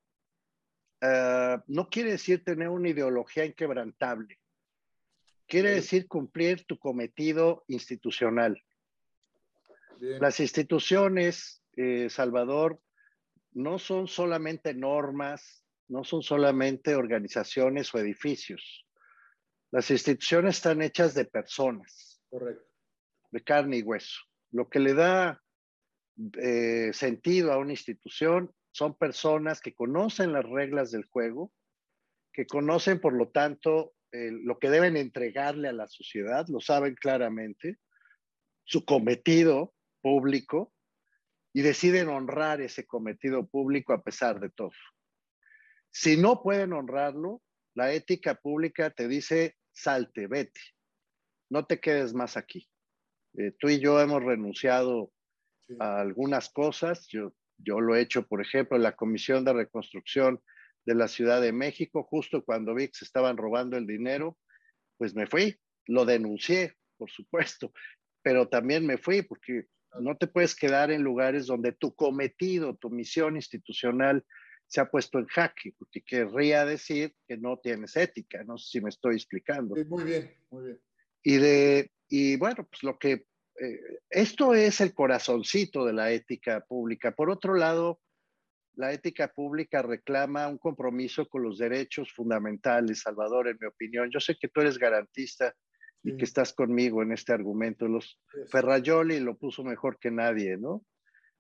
[1.02, 4.40] eh, no quiere decir tener una ideología inquebrantable.
[5.48, 8.62] Quiere decir cumplir tu cometido institucional.
[10.00, 12.80] Las instituciones, eh, Salvador,
[13.52, 18.88] no son solamente normas, no son solamente organizaciones o edificios.
[19.72, 22.22] Las instituciones están hechas de personas.
[22.30, 22.66] Correcto.
[23.32, 24.22] De carne y hueso.
[24.52, 25.42] Lo que le da
[26.42, 31.52] eh, sentido a una institución son personas que conocen las reglas del juego,
[32.34, 37.78] que conocen, por lo tanto, lo que deben entregarle a la sociedad, lo saben claramente,
[38.64, 40.74] su cometido público,
[41.54, 44.72] y deciden honrar ese cometido público a pesar de todo.
[45.92, 47.42] Si no pueden honrarlo,
[47.74, 50.62] la ética pública te dice, salte, vete,
[51.50, 52.70] no te quedes más aquí.
[53.38, 55.12] Eh, tú y yo hemos renunciado
[55.80, 57.08] algunas cosas.
[57.08, 60.42] Yo, yo lo he hecho, por ejemplo, en la Comisión de Reconstrucción
[60.86, 64.38] de la Ciudad de México, justo cuando vi que se estaban robando el dinero,
[64.98, 67.72] pues me fui, lo denuncié, por supuesto,
[68.22, 69.68] pero también me fui porque
[70.00, 74.26] no te puedes quedar en lugares donde tu cometido, tu misión institucional
[74.68, 78.82] se ha puesto en jaque, porque querría decir que no tienes ética, no sé si
[78.82, 79.76] me estoy explicando.
[79.90, 80.82] muy bien, muy bien.
[81.24, 83.26] Y, de, y bueno, pues lo que
[84.10, 87.12] esto es el corazoncito de la ética pública.
[87.12, 88.00] Por otro lado,
[88.76, 94.10] la ética pública reclama un compromiso con los derechos fundamentales, Salvador, en mi opinión.
[94.10, 95.54] Yo sé que tú eres garantista
[96.04, 97.88] y que estás conmigo en este argumento.
[97.88, 100.84] Los Ferrayoli lo puso mejor que nadie, ¿no?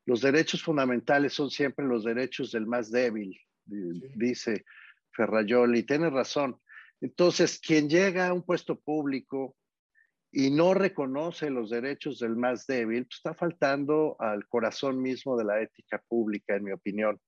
[0.06, 4.66] Los derechos fundamentales son siempre los derechos del más débil, dice
[5.12, 5.84] Ferrayoli.
[5.84, 6.60] Tiene razón.
[7.00, 9.56] Entonces, quien llega a un puesto público
[10.32, 15.44] y no reconoce los derechos del más débil, pues está faltando al corazón mismo de
[15.44, 17.20] la ética pública, en mi opinión.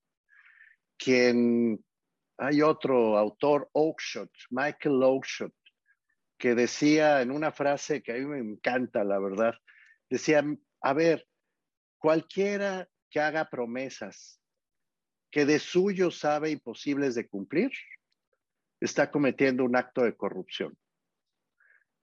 [0.96, 1.84] Quien
[2.38, 5.54] hay otro autor, Oakeshott, Michael Oakeshott,
[6.38, 9.54] que decía en una frase que a mí me encanta, la verdad,
[10.08, 10.42] decía,
[10.80, 11.26] a ver,
[11.98, 14.40] cualquiera que haga promesas
[15.30, 17.70] que de suyo sabe imposibles de cumplir,
[18.80, 20.76] está cometiendo un acto de corrupción.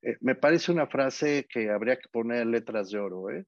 [0.02, 3.30] Eh, me parece una frase que habría que poner letras de oro.
[3.30, 3.46] ¿eh?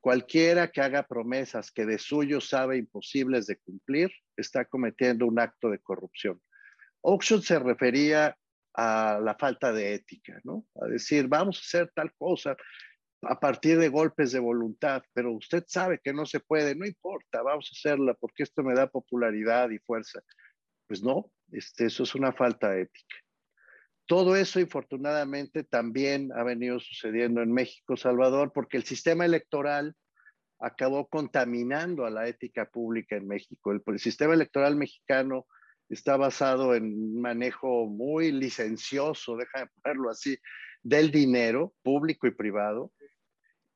[0.00, 5.70] Cualquiera que haga promesas que de suyo sabe imposibles de cumplir, está cometiendo un acto
[5.70, 6.40] de corrupción.
[7.00, 8.36] Oxford se refería
[8.74, 10.66] a la falta de ética, ¿no?
[10.80, 12.56] A decir, vamos a hacer tal cosa
[13.22, 17.42] a partir de golpes de voluntad, pero usted sabe que no se puede, no importa,
[17.42, 20.20] vamos a hacerla porque esto me da popularidad y fuerza.
[20.86, 23.16] Pues no, este, eso es una falta de ética.
[24.06, 29.96] Todo eso, infortunadamente, también ha venido sucediendo en México, Salvador, porque el sistema electoral
[30.60, 33.72] acabó contaminando a la ética pública en México.
[33.72, 35.46] El, sistema electoral mexicano
[35.88, 40.36] está basado en un manejo muy licencioso, déjame ponerlo así,
[40.82, 42.92] del dinero público y privado,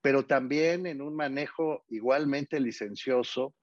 [0.03, 3.55] pero también en un manejo igualmente licencioso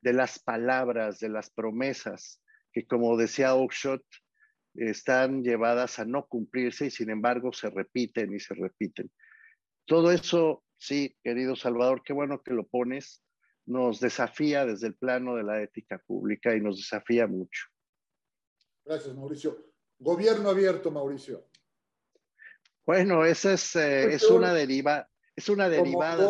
[0.00, 4.04] de las palabras, de las promesas, que como decía Oakshott,
[4.74, 9.10] están llevadas a no cumplirse y sin embargo se repiten y se repiten.
[9.86, 13.22] Todo eso, sí, querido Salvador, qué bueno que lo pones,
[13.66, 17.66] nos desafía desde el plano de la ética pública y nos desafía mucho.
[18.84, 19.72] Gracias, Mauricio.
[19.98, 21.46] Gobierno abierto, Mauricio.
[22.84, 26.28] Bueno, esa es, eh, es una deriva, es una derivada.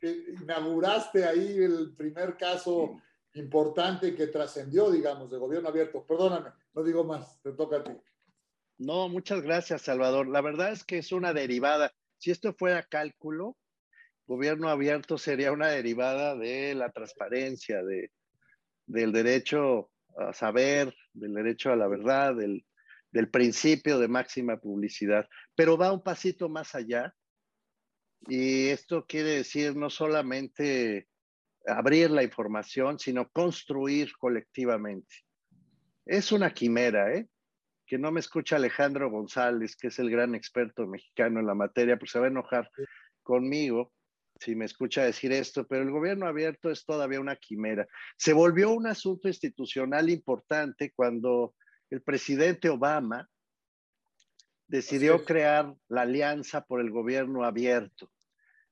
[0.00, 3.00] Inauguraste ahí el primer caso
[3.34, 6.04] importante que trascendió, digamos, de gobierno abierto.
[6.06, 7.92] Perdóname, no digo más, te toca a ti.
[8.78, 10.28] No, muchas gracias, Salvador.
[10.28, 11.92] La verdad es que es una derivada.
[12.18, 13.56] Si esto fuera cálculo,
[14.26, 18.10] gobierno abierto sería una derivada de la transparencia, de,
[18.86, 22.64] del derecho a saber, del derecho a la verdad, del,
[23.10, 25.28] del principio de máxima publicidad.
[25.54, 27.14] Pero va un pasito más allá.
[28.28, 31.08] Y esto quiere decir no solamente
[31.66, 35.16] abrir la información, sino construir colectivamente.
[36.04, 37.28] Es una quimera, ¿eh?
[37.86, 41.98] Que no me escucha Alejandro González, que es el gran experto mexicano en la materia,
[41.98, 42.70] pues se va a enojar
[43.22, 43.92] conmigo
[44.42, 47.86] si me escucha decir esto, pero el gobierno abierto es todavía una quimera.
[48.16, 51.54] Se volvió un asunto institucional importante cuando
[51.90, 53.28] el presidente Obama
[54.66, 58.10] decidió crear la Alianza por el Gobierno Abierto,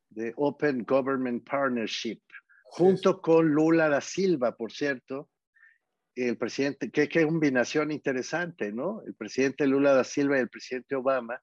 [0.08, 2.20] de Open Government Partnership,
[2.70, 5.28] junto con Lula da Silva, por cierto,
[6.14, 9.02] el presidente, que, una combinación interesante, ¿no?
[9.04, 11.42] El presidente Lula da Silva y el presidente Obama,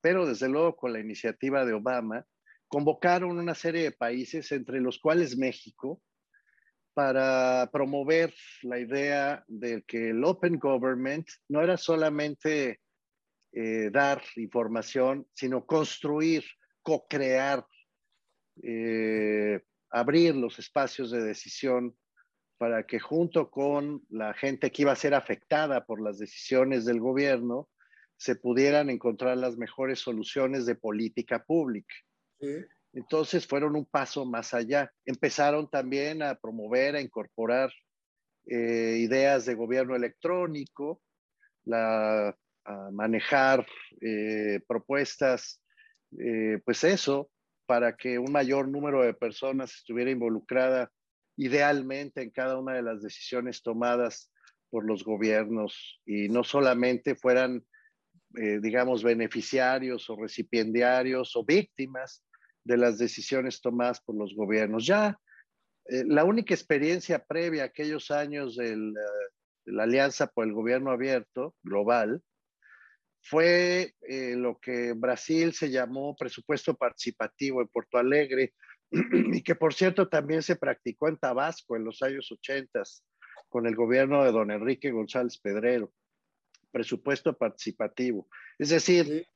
[0.00, 2.24] pero desde luego con la iniciativa de Obama,
[2.66, 6.00] convocaron una serie de países, entre los cuales México,
[6.94, 12.80] para promover la idea de que el Open Government no era solamente
[13.52, 16.42] eh, dar información, sino construir,
[16.82, 17.66] co-crear
[18.62, 19.60] eh,
[19.94, 21.96] abrir los espacios de decisión
[22.58, 26.98] para que junto con la gente que iba a ser afectada por las decisiones del
[26.98, 27.68] gobierno,
[28.16, 31.94] se pudieran encontrar las mejores soluciones de política pública.
[32.92, 34.92] Entonces fueron un paso más allá.
[35.04, 37.72] Empezaron también a promover, a incorporar
[38.46, 41.02] eh, ideas de gobierno electrónico,
[41.70, 42.34] a
[42.92, 43.66] manejar
[44.00, 45.62] eh, propuestas,
[46.18, 47.30] eh, pues eso,
[47.66, 50.90] para que un mayor número de personas estuviera involucrada
[51.36, 54.30] idealmente en cada una de las decisiones tomadas
[54.70, 57.64] por los gobiernos y no solamente fueran,
[58.36, 62.24] eh, digamos, beneficiarios o recipiendarios o víctimas
[62.64, 64.86] de las decisiones tomadas por los gobiernos.
[64.86, 65.18] Ya
[65.86, 68.76] eh, la única experiencia previa a aquellos años de
[69.66, 72.22] la Alianza por el Gobierno Abierto global
[73.24, 78.52] fue eh, lo que Brasil se llamó presupuesto participativo en Porto Alegre
[78.90, 82.82] y que por cierto también se practicó en Tabasco en los años 80
[83.48, 85.90] con el gobierno de don Enrique González Pedrero,
[86.70, 88.28] presupuesto participativo.
[88.58, 89.26] Es decir,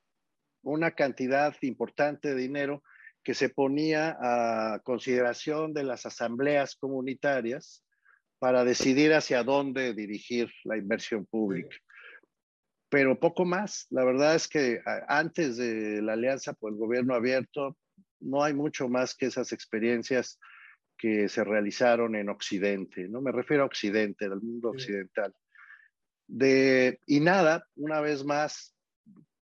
[0.63, 2.83] una cantidad importante de dinero
[3.23, 7.85] que se ponía a consideración de las asambleas comunitarias
[8.39, 11.77] para decidir hacia dónde dirigir la inversión pública
[12.89, 13.87] pero poco más.
[13.91, 17.77] La verdad es que antes de la alianza por el gobierno abierto,
[18.21, 20.39] no hay mucho más que esas experiencias
[20.97, 23.21] que se realizaron en Occidente, ¿no?
[23.21, 25.33] Me refiero a Occidente, del mundo occidental.
[26.27, 28.75] De, y nada, una vez más,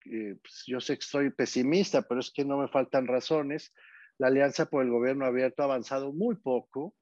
[0.06, 3.72] eh, pues yo sé que estoy pesimista, pero es que no me faltan razones.
[4.18, 6.96] La alianza por el gobierno abierto ha avanzado muy poco,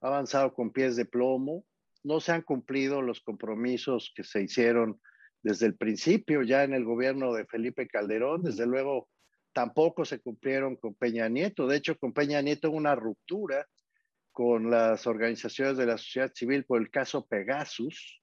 [0.00, 1.66] ha avanzado con pies de plomo,
[2.02, 5.00] no se han cumplido los compromisos que se hicieron
[5.44, 9.10] desde el principio ya en el gobierno de Felipe Calderón, desde luego
[9.52, 11.66] tampoco se cumplieron con Peña Nieto.
[11.66, 13.66] De hecho, con Peña Nieto hubo una ruptura
[14.32, 18.22] con las organizaciones de la sociedad civil por el caso Pegasus,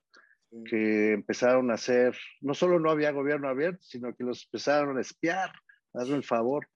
[0.65, 5.01] que empezaron a hacer, no solo no había gobierno abierto, sino que los empezaron a
[5.01, 5.51] espiar,
[5.93, 6.67] hazme el favor.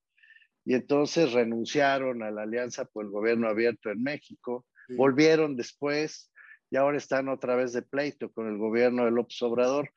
[0.63, 6.31] Y entonces renunciaron a la alianza por el gobierno abierto en México, volvieron después
[6.69, 9.89] y ahora están otra vez de pleito con el gobierno de López Obrador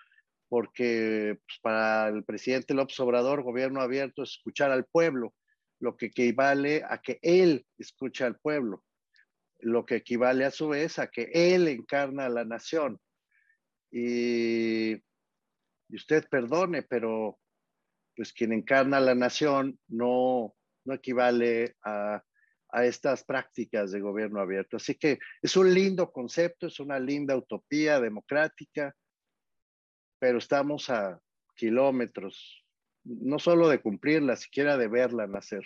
[0.48, 5.34] porque pues, para el presidente López Obrador, gobierno abierto es escuchar al pueblo,
[5.80, 8.82] lo que equivale a que él escucha al pueblo,
[9.60, 12.98] lo que equivale a su vez a que él encarna a la nación.
[13.90, 17.38] Y, y usted perdone, pero
[18.16, 22.22] pues quien encarna a la nación no, no equivale a,
[22.70, 24.76] a estas prácticas de gobierno abierto.
[24.76, 28.94] Así que es un lindo concepto, es una linda utopía democrática
[30.18, 31.20] pero estamos a
[31.54, 32.64] kilómetros,
[33.04, 35.64] no solo de cumplirla, siquiera de verla nacer.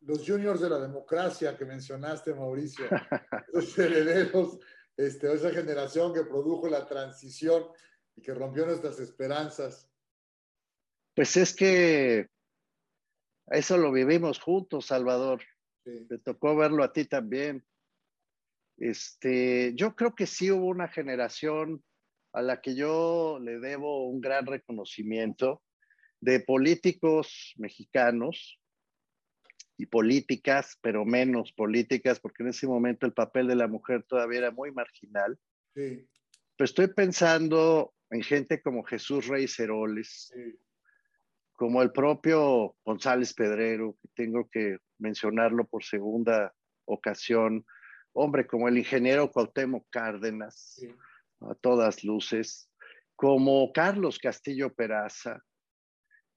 [0.00, 2.84] Los juniors de la democracia que mencionaste, Mauricio,
[3.52, 4.58] los herederos,
[4.96, 7.64] este, esa generación que produjo la transición
[8.14, 9.90] y que rompió nuestras esperanzas.
[11.14, 12.28] Pues es que
[13.46, 15.42] eso lo vivimos juntos, Salvador.
[15.84, 17.64] Te tocó verlo a ti también.
[18.76, 21.84] Este, yo creo que sí hubo una generación
[22.34, 25.62] a la que yo le debo un gran reconocimiento
[26.20, 28.60] de políticos mexicanos
[29.76, 34.40] y políticas, pero menos políticas, porque en ese momento el papel de la mujer todavía
[34.40, 35.38] era muy marginal.
[35.74, 36.08] Sí.
[36.56, 40.32] Pero estoy pensando en gente como Jesús Rey Ceroles,
[41.52, 46.52] como el propio González Pedrero, que tengo que mencionarlo por segunda
[46.84, 47.64] ocasión,
[48.12, 50.88] hombre, como el ingeniero Cuauhtémoc Cárdenas, sí
[51.40, 52.70] a todas luces,
[53.16, 55.40] como Carlos Castillo Peraza.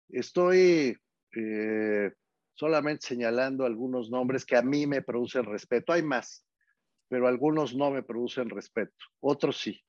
[0.09, 0.97] Estoy
[1.35, 2.11] eh,
[2.53, 5.93] solamente señalando algunos nombres que a mí me producen respeto.
[5.93, 6.45] Hay más,
[7.09, 9.81] pero algunos no me producen respeto, otros sí.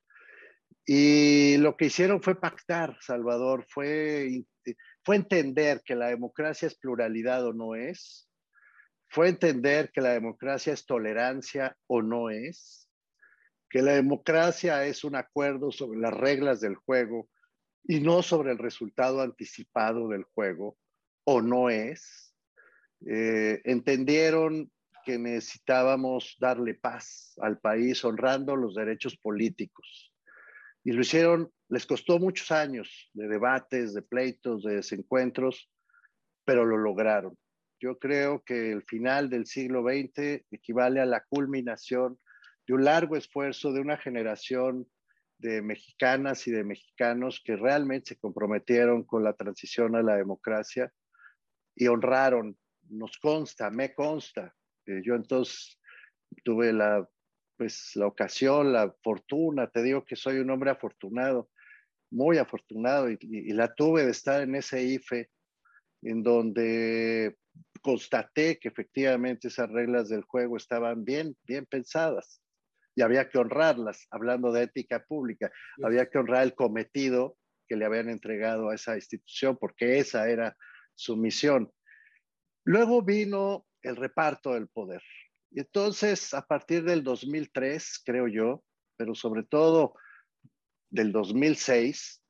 [0.85, 4.45] Y lo que hicieron fue pactar, Salvador, fue,
[5.05, 8.29] fue entender que la democracia es pluralidad o no es,
[9.11, 12.88] fue entender que la democracia es tolerancia o no es,
[13.71, 17.29] que la democracia es un acuerdo sobre las reglas del juego
[17.85, 20.77] y no sobre el resultado anticipado del juego,
[21.25, 22.35] o no es.
[23.07, 24.71] Eh, entendieron
[25.05, 30.13] que necesitábamos darle paz al país honrando los derechos políticos.
[30.85, 35.71] Y lo hicieron, les costó muchos años de debates, de pleitos, de desencuentros,
[36.45, 37.37] pero lo lograron.
[37.81, 42.19] Yo creo que el final del siglo XX equivale a la culminación
[42.69, 44.87] de un largo esfuerzo de una generación
[45.39, 50.93] de mexicanas y de mexicanos que realmente se comprometieron con la transición a la democracia
[51.75, 52.59] y honraron,
[52.91, 54.55] nos consta, me consta.
[54.85, 55.81] Eh, yo entonces
[56.45, 57.09] tuve la,
[57.57, 61.49] pues, la ocasión, la fortuna, te digo que soy un hombre afortunado,
[62.11, 65.31] muy afortunado, y, y la tuve de estar en ese IFE,
[66.03, 67.39] en donde
[67.81, 72.43] constaté que efectivamente esas reglas del juego estaban bien, bien pensadas
[72.99, 75.53] y había que honrarlas, hablando de ética pública,
[75.85, 77.37] había que honrar el cometido
[77.69, 80.57] que le habían entregado a esa institución, porque esa era
[80.97, 81.71] su misión.
[82.65, 85.01] Luego vino el reparto del poder.
[85.53, 88.65] Y entonces, a partir del 2003, creo yo,
[88.97, 89.95] pero sobre todo
[90.91, 92.21] del 2006,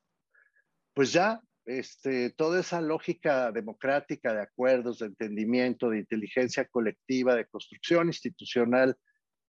[0.93, 7.47] pues ya este, toda esa lógica democrática de acuerdos, de entendimiento, de inteligencia colectiva, de
[7.47, 8.95] construcción institucional,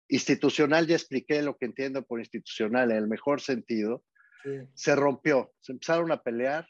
[0.09, 4.05] institucional, ya expliqué lo que entiendo por institucional en el mejor sentido,
[4.75, 6.67] se rompió, se empezaron a pelear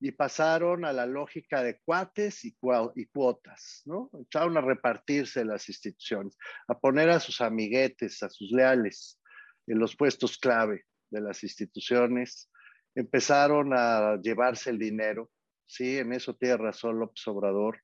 [0.00, 2.56] y pasaron a la lógica de cuates y,
[2.94, 4.10] y cuotas, ¿no?
[4.12, 6.36] Empezaron a repartirse las instituciones,
[6.68, 9.18] a poner a sus amiguetes, a sus leales
[9.66, 12.50] en los puestos clave de las instituciones,
[12.94, 15.30] empezaron a llevarse el dinero,
[15.66, 17.80] sí, en eso tiene razón López Obrador,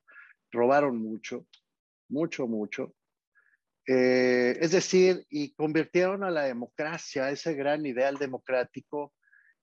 [0.52, 1.46] robaron mucho,
[2.08, 2.94] mucho, mucho,
[3.92, 9.12] eh, es decir, y convirtieron a la democracia, ese gran ideal democrático,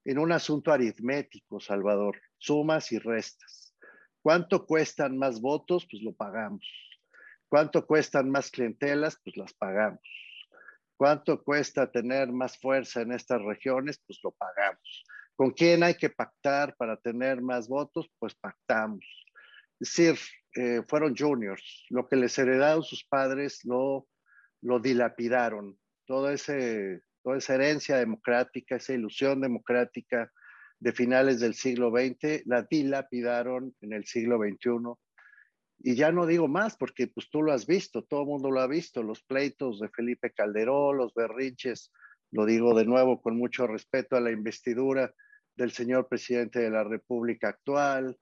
[0.04, 3.74] en un asunto aritmético, Salvador, sumas y restas.
[4.22, 5.88] ¿Cuánto cuestan más votos?
[5.90, 6.68] Pues lo pagamos.
[7.48, 9.18] ¿Cuánto cuestan más clientelas?
[9.24, 10.02] Pues las pagamos.
[10.98, 14.04] ¿Cuánto cuesta tener más fuerza en estas regiones?
[14.06, 15.06] Pues lo pagamos.
[15.38, 18.12] ¿Con quién hay que pactar para tener más votos?
[18.20, 19.06] Pues pactamos.
[19.80, 20.20] Es decir,
[20.56, 21.86] eh, fueron juniors.
[21.90, 24.06] Lo que les heredaron sus padres lo,
[24.62, 25.78] lo dilapidaron.
[26.06, 30.32] toda, ese, toda esa herencia democrática, esa ilusión democrática
[30.80, 34.94] de finales del siglo XX, la dilapidaron en el siglo XXI.
[35.80, 38.62] Y ya no digo más porque pues tú lo has visto, todo el mundo lo
[38.62, 41.92] ha visto, los pleitos de Felipe Calderón, los berrinches,
[42.32, 45.14] lo digo de nuevo con mucho respeto a la investidura
[45.56, 48.18] del señor presidente de la República actual,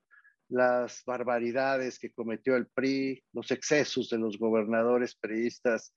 [0.50, 5.94] las barbaridades que cometió el PRI, los excesos de los gobernadores priistas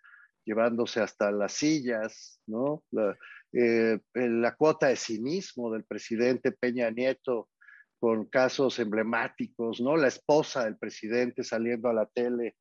[0.48, 2.82] llevándose hasta las sillas, ¿no?
[2.90, 3.14] La,
[3.52, 7.50] eh, la cuota de cinismo del presidente Peña Nieto
[8.00, 9.98] con casos emblemáticos, ¿no?
[9.98, 12.56] La esposa del presidente saliendo a la tele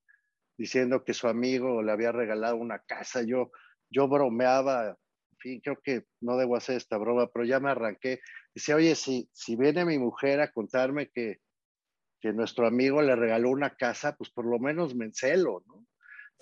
[0.57, 3.21] diciendo que su amigo le había regalado una casa.
[3.21, 3.51] Yo,
[3.89, 8.19] yo bromeaba, en fin, creo que no debo hacer esta broma, pero ya me arranqué.
[8.53, 11.37] Dice, oye, si, si viene mi mujer a contarme que,
[12.19, 15.85] que nuestro amigo le regaló una casa, pues por lo menos me encelo, ¿no?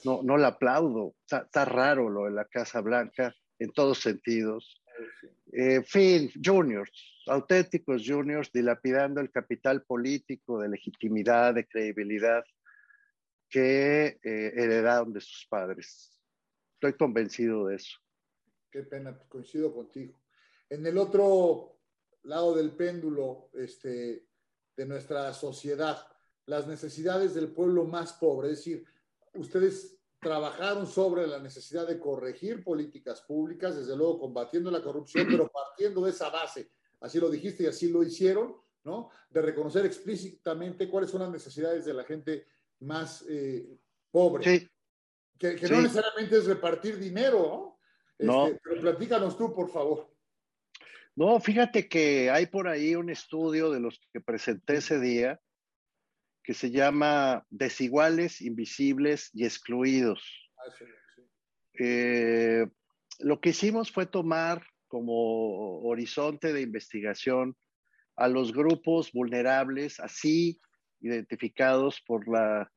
[0.04, 1.16] No, no la aplaudo.
[1.30, 4.82] Está, raro lo de la Casa Blanca en todos sentidos.
[5.52, 6.92] Eh, fin, juniors,
[7.28, 12.44] auténticos juniors, dilapidando el capital político de legitimidad, de credibilidad
[13.50, 16.12] que eh, heredaron de sus padres.
[16.74, 17.98] Estoy convencido de eso.
[18.70, 20.20] Qué pena, coincido contigo.
[20.70, 21.80] En el otro
[22.24, 24.26] lado del péndulo este,
[24.76, 26.06] de nuestra sociedad,
[26.46, 28.86] las necesidades del pueblo más pobre, es decir,
[29.36, 35.48] ustedes trabajaron sobre la necesidad de corregir políticas públicas, desde luego combatiendo la corrupción, pero
[35.52, 36.72] partiendo de esa base,
[37.02, 39.10] así lo dijiste y así lo hicieron, ¿no?
[39.30, 42.48] De reconocer explícitamente cuáles son las necesidades de la gente
[42.80, 43.78] más eh,
[44.10, 44.44] pobre.
[44.44, 44.70] Sí.
[45.38, 47.78] Que, no necesariamente es repartir dinero,
[48.20, 48.48] ¿no?
[48.48, 50.10] Este, pero platícanos tú, por favor.
[51.16, 55.40] No, fíjate que hay por ahí un estudio de los que presenté ese día,
[56.46, 60.24] que se llama Desiguales, Invisibles y Excluidos.
[60.58, 60.86] Ah,
[61.80, 62.68] eh,
[63.20, 67.58] lo que hicimos fue tomar como horizonte de investigación
[68.16, 70.62] a los grupos vulnerables, así
[71.02, 72.72] identificados por la,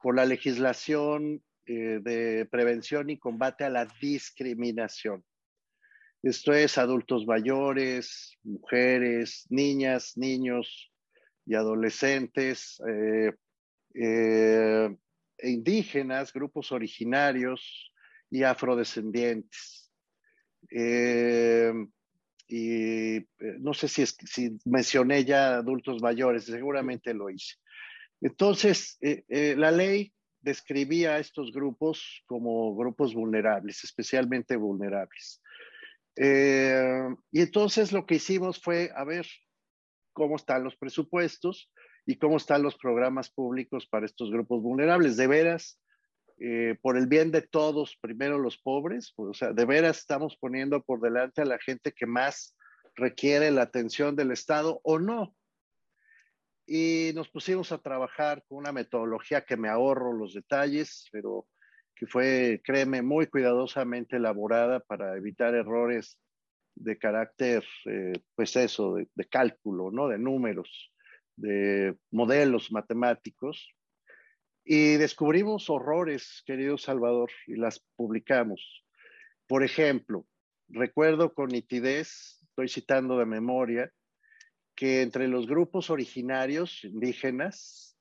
[0.00, 5.24] por la legislación eh, de prevención y combate a la discriminación.
[6.22, 10.92] Esto es adultos mayores, mujeres, niñas, niños,
[11.48, 13.32] y adolescentes, eh,
[13.94, 14.96] eh,
[15.38, 17.90] e indígenas, grupos originarios
[18.30, 19.90] y afrodescendientes.
[20.70, 21.72] Eh,
[22.46, 23.18] y
[23.60, 27.54] no sé si, si mencioné ya adultos mayores, seguramente lo hice.
[28.20, 35.42] Entonces, la ley describía a estos grupos como grupos vulnerables, especialmente vulnerables.
[36.16, 39.26] y entonces lo que hicimos fue, a ver,
[40.18, 41.70] cómo están los presupuestos
[42.04, 45.16] y cómo están los programas públicos para estos grupos vulnerables.
[45.16, 45.80] De veras,
[46.40, 50.82] eh, por el bien de todos, primero los pobres, o sea, de veras estamos poniendo
[50.82, 52.56] por delante a la gente que más
[52.96, 55.34] requiere la atención del Estado o no.
[56.66, 61.46] Y nos pusimos a trabajar con una metodología que me ahorro los detalles, pero
[61.94, 66.18] que fue, créeme, muy cuidadosamente elaborada para evitar errores
[66.80, 70.08] de carácter, eh, pues eso, de, cálculo, ¿no?
[70.08, 70.92] De números,
[71.36, 73.74] de modelos matemáticos.
[74.64, 78.84] Y descubrimos horrores, querido Salvador, y las publicamos.
[79.46, 80.26] Por ejemplo,
[80.68, 83.90] recuerdo con nitidez, estoy citando de memoria,
[84.74, 87.96] que entre los grupos originarios indígenas,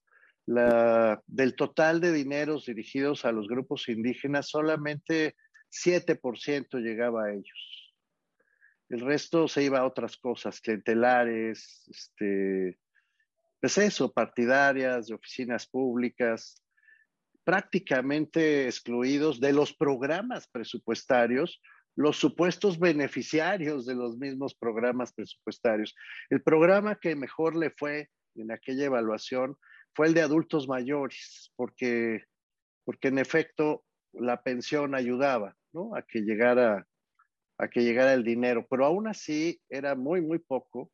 [0.45, 5.36] la, del total de dineros dirigidos a los grupos indígenas, solamente
[5.71, 7.86] 7% llegaba a ellos.
[8.89, 12.79] El resto se iba a otras cosas, clientelares, este,
[13.59, 16.63] pues eso, partidarias, de oficinas públicas,
[17.43, 21.61] prácticamente excluidos de los programas presupuestarios,
[21.95, 25.95] los supuestos beneficiarios de los mismos programas presupuestarios.
[26.29, 29.57] El programa que mejor le fue en aquella evaluación
[29.95, 32.25] fue el de adultos mayores, porque,
[32.85, 33.83] porque en efecto
[34.13, 35.95] la pensión ayudaba ¿no?
[35.95, 36.85] a que llegara
[37.58, 40.91] a que llegara el dinero, pero aún así era muy, muy poco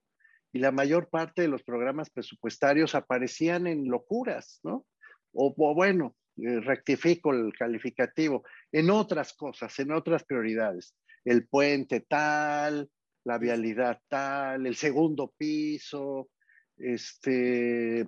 [0.54, 4.86] y la mayor parte de los programas presupuestarios aparecían en locuras, ¿no?
[5.34, 10.96] O, bueno, eh, rectifico el calificativo, en otras cosas, en otras prioridades.
[11.26, 12.88] El puente tal,
[13.24, 16.30] la vialidad tal, el segundo piso,
[16.78, 18.08] este,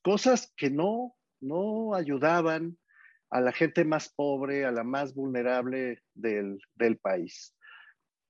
[0.00, 2.78] cosas que no, no ayudaban
[3.30, 7.56] a la gente más pobre, a la más vulnerable del, del país.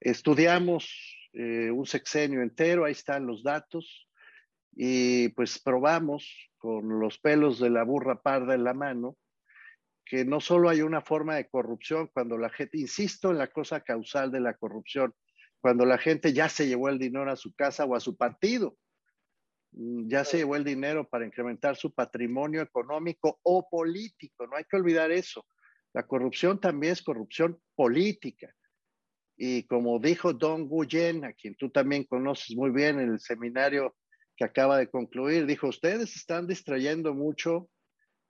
[0.00, 4.08] Estudiamos eh, un sexenio entero, ahí están los datos,
[4.72, 9.16] y pues probamos con los pelos de la burra parda en la mano
[10.10, 13.80] que no solo hay una forma de corrupción cuando la gente, insisto en la cosa
[13.82, 15.14] causal de la corrupción,
[15.60, 18.76] cuando la gente ya se llevó el dinero a su casa o a su partido,
[19.70, 24.64] mm, ya se llevó el dinero para incrementar su patrimonio económico o político, no hay
[24.64, 25.46] que olvidar eso.
[25.92, 28.52] La corrupción también es corrupción política.
[29.42, 33.96] Y como dijo Don Guyen, a quien tú también conoces muy bien en el seminario
[34.36, 37.70] que acaba de concluir, dijo, ustedes están distrayendo mucho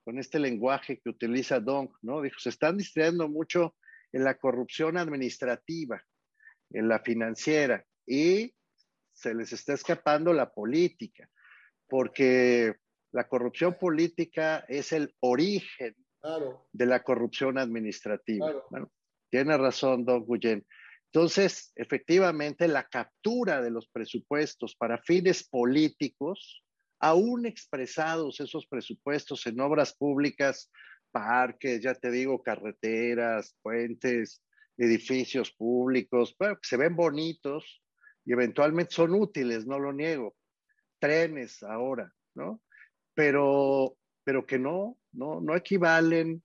[0.05, 2.21] con este lenguaje que utiliza Don, ¿no?
[2.21, 3.75] Dijo, se están distrayendo mucho
[4.13, 6.01] en la corrupción administrativa,
[6.69, 8.55] en la financiera, y
[9.11, 11.29] se les está escapando la política,
[11.89, 12.75] porque
[13.11, 15.93] la corrupción política es el origen
[16.71, 18.63] de la corrupción administrativa.
[19.29, 20.65] tiene razón Don Guyen.
[21.13, 26.63] Entonces, efectivamente, la captura de los presupuestos para fines políticos
[27.01, 30.71] aún expresados esos presupuestos en obras públicas,
[31.11, 34.41] parques, ya te digo, carreteras, puentes,
[34.77, 37.83] edificios públicos, bueno, se ven bonitos
[38.23, 40.35] y eventualmente son útiles, no lo niego.
[40.99, 42.61] Trenes ahora, ¿no?
[43.13, 46.41] Pero, pero que no, no, no equivalen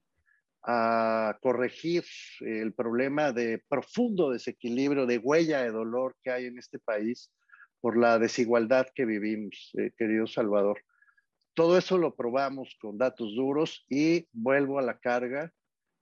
[0.66, 2.04] a corregir
[2.40, 7.30] el problema de profundo desequilibrio, de huella de dolor que hay en este país
[7.80, 10.82] por la desigualdad que vivimos, eh, querido Salvador.
[11.54, 15.52] Todo eso lo probamos con datos duros y vuelvo a la carga.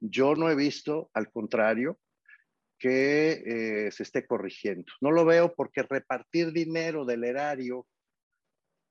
[0.01, 1.99] Yo no he visto, al contrario,
[2.79, 3.43] que
[3.87, 4.91] eh, se esté corrigiendo.
[5.03, 7.87] No lo veo porque repartir dinero del erario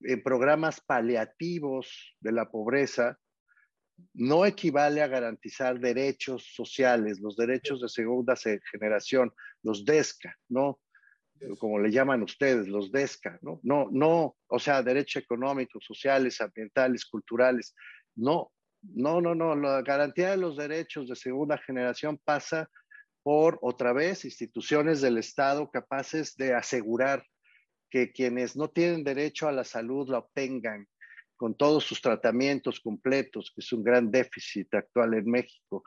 [0.02, 3.18] en programas paliativos de la pobreza
[4.14, 8.36] no equivale a garantizar derechos sociales, los derechos de segunda
[8.72, 9.32] generación,
[9.64, 10.80] los DESCA, ¿no?
[11.60, 13.60] como le llaman ustedes, los DESCA, ¿no?
[13.64, 17.76] No, no, o sea, derechos económicos, sociales, ambientales, culturales.
[18.16, 19.56] No, no, no, no.
[19.56, 22.70] La garantía de los derechos de segunda generación pasa
[23.24, 27.26] por, otra vez, instituciones del Estado capaces de asegurar
[27.90, 30.88] que quienes no tienen derecho a la salud la obtengan
[31.44, 35.84] con todos sus tratamientos completos, que es un gran déficit actual en México,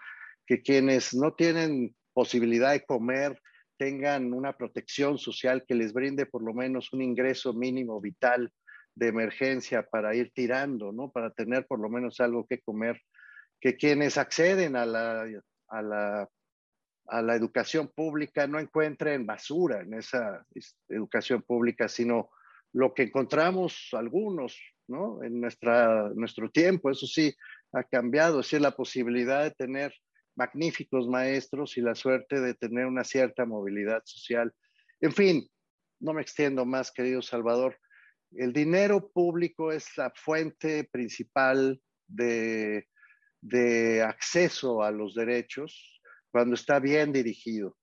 [0.47, 3.41] que quienes no tienen posibilidad de comer,
[3.79, 8.53] tengan una protección social que les brinde por lo menos un ingreso mínimo vital
[8.95, 11.11] de emergencia para ir tirando, ¿no?
[11.11, 13.01] Para tener por lo menos algo que comer,
[13.59, 15.27] que quienes acceden a la,
[15.69, 16.29] a la,
[17.07, 20.45] a la educación pública no encuentren basura en esa
[20.91, 22.29] educación pública, sino
[22.75, 25.23] lo que encontramos algunos, ¿no?
[25.23, 27.35] En nuestra, nuestro tiempo, eso sí,
[27.73, 29.95] ha cambiado, es decir, la posibilidad de tener
[30.37, 34.53] magníficos maestros y la suerte de tener una cierta movilidad social.
[35.01, 35.49] En fin,
[36.01, 37.79] no me extiendo más, querido Salvador.
[38.33, 42.87] El dinero público es la fuente principal de,
[43.41, 47.77] de acceso a los derechos cuando está bien dirigido.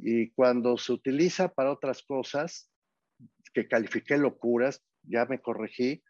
[0.00, 2.70] Y cuando se utiliza para otras cosas,
[3.52, 6.02] que califiqué locuras, ya me corregí,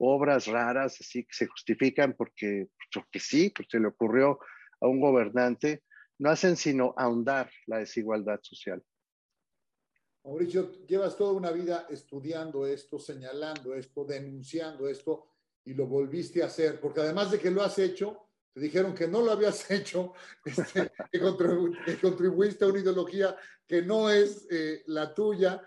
[0.00, 4.38] obras raras, así que se justifican porque, porque sí, porque se le ocurrió
[4.80, 5.84] a un gobernante,
[6.18, 8.82] no hacen sino ahondar la desigualdad social.
[10.24, 15.26] Mauricio, llevas toda una vida estudiando esto, señalando esto, denunciando esto
[15.64, 19.06] y lo volviste a hacer, porque además de que lo has hecho, te dijeron que
[19.06, 21.20] no lo habías hecho, este, que,
[22.00, 23.36] contribuiste a una ideología
[23.66, 25.62] que no es eh, la tuya,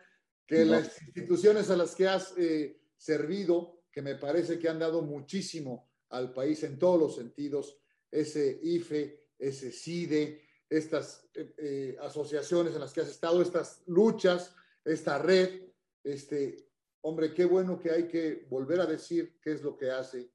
[0.45, 5.03] que las instituciones a las que has eh, servido, que me parece que han dado
[5.03, 7.77] muchísimo al país en todos los sentidos,
[8.09, 14.55] ese IFE, ese CIDE, estas eh, eh, asociaciones en las que has estado, estas luchas,
[14.83, 15.61] esta red.
[16.03, 16.67] Este,
[17.01, 20.31] hombre, qué bueno que hay que volver a decir qué es lo que hace,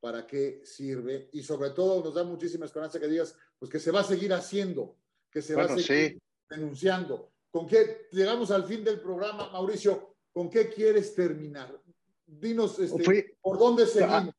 [0.00, 3.90] para qué sirve y sobre todo nos da muchísima esperanza que digas, pues que se
[3.90, 4.96] va a seguir haciendo,
[5.30, 7.32] que se va a seguir denunciando.
[7.50, 10.16] ¿Con qué llegamos al fin del programa, Mauricio?
[10.32, 11.80] ¿Con qué quieres terminar?
[12.26, 14.34] Dinos este, por dónde seguimos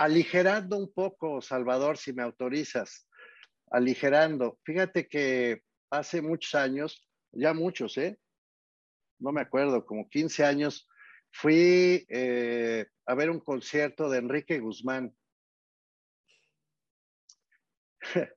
[0.00, 3.06] aligerando un poco, Salvador, si me autorizas,
[3.70, 4.58] aligerando.
[4.64, 8.18] Fíjate que hace muchos años, ya muchos, ¿eh?
[9.18, 10.88] No me acuerdo, como 15 años,
[11.30, 15.14] fui eh, a ver un concierto de Enrique Guzmán.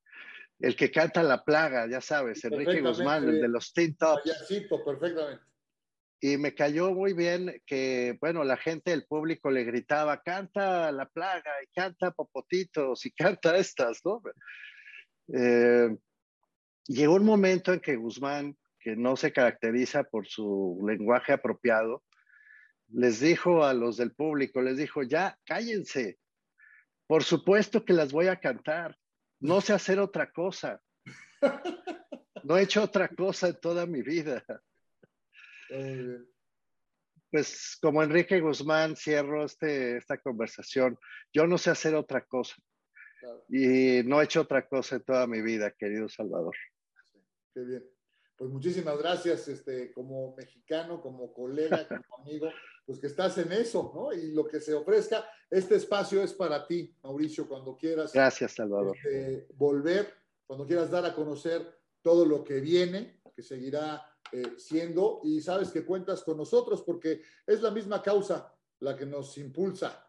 [0.59, 4.29] el que canta La Plaga, ya sabes, Enrique Guzmán, el de los Teen Tops.
[4.85, 5.52] perfectamente
[6.25, 11.05] y me cayó muy bien que, bueno, la gente, el público le gritaba, canta la
[11.05, 13.11] plaga, y canta popotitos, y
[13.41, 14.21] canta estas, ¿no?
[15.33, 15.89] Eh,
[16.87, 22.05] llegó un momento en que Guzmán, que no se caracteriza por su lenguaje apropiado,
[22.87, 26.19] les dijo a los del público, les dijo, ya, cállense,
[27.05, 28.97] por supuesto que las voy a cantar,
[29.41, 30.79] No sé hacer otra cosa.
[32.45, 34.43] No he hecho otra cosa en toda mi vida.
[37.31, 40.99] Pues como Enrique Guzmán cierro este, esta conversación.
[41.33, 42.55] Yo no sé hacer otra cosa.
[43.49, 46.55] Y no he hecho otra cosa en toda mi vida, querido Salvador.
[47.53, 47.83] qué bien.
[48.35, 52.49] Pues muchísimas gracias, este, como mexicano, como colega, como amigo,
[52.85, 54.11] pues que estás en eso, ¿no?
[54.11, 58.11] Y lo que se ofrezca, este espacio es para ti, Mauricio, cuando quieras.
[58.11, 58.97] Gracias, Salvador.
[58.97, 60.13] Este, volver,
[60.45, 65.69] cuando quieras dar a conocer todo lo que viene, que seguirá eh, siendo, y sabes
[65.69, 70.05] que cuentas con nosotros porque es la misma causa la que nos impulsa.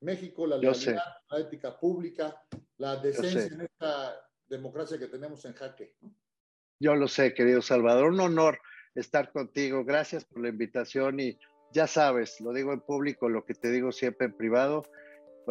[0.00, 2.42] México, la legalidad, la ética pública,
[2.76, 5.96] la decencia en esta democracia que tenemos en jaque.
[6.80, 8.60] Yo lo sé, querido Salvador, un honor
[8.94, 9.84] estar contigo.
[9.84, 11.38] Gracias por la invitación y
[11.72, 14.84] ya sabes, lo digo en público, lo que te digo siempre en privado,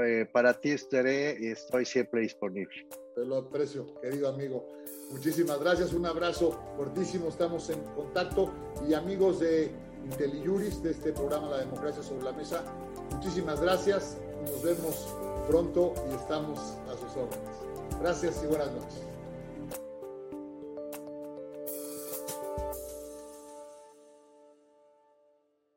[0.04, 2.88] eh, para ti estaré y estoy siempre disponible.
[3.16, 4.68] Te lo aprecio, querido amigo.
[5.12, 8.52] Muchísimas gracias, un abrazo fuertísimo, estamos en contacto
[8.88, 9.72] y amigos de
[10.06, 12.64] IntelliJuris, de este programa La Democracia sobre la Mesa,
[13.12, 15.16] muchísimas gracias, nos vemos
[15.48, 17.58] pronto y estamos a sus órdenes.
[18.00, 19.17] Gracias y buenas noches.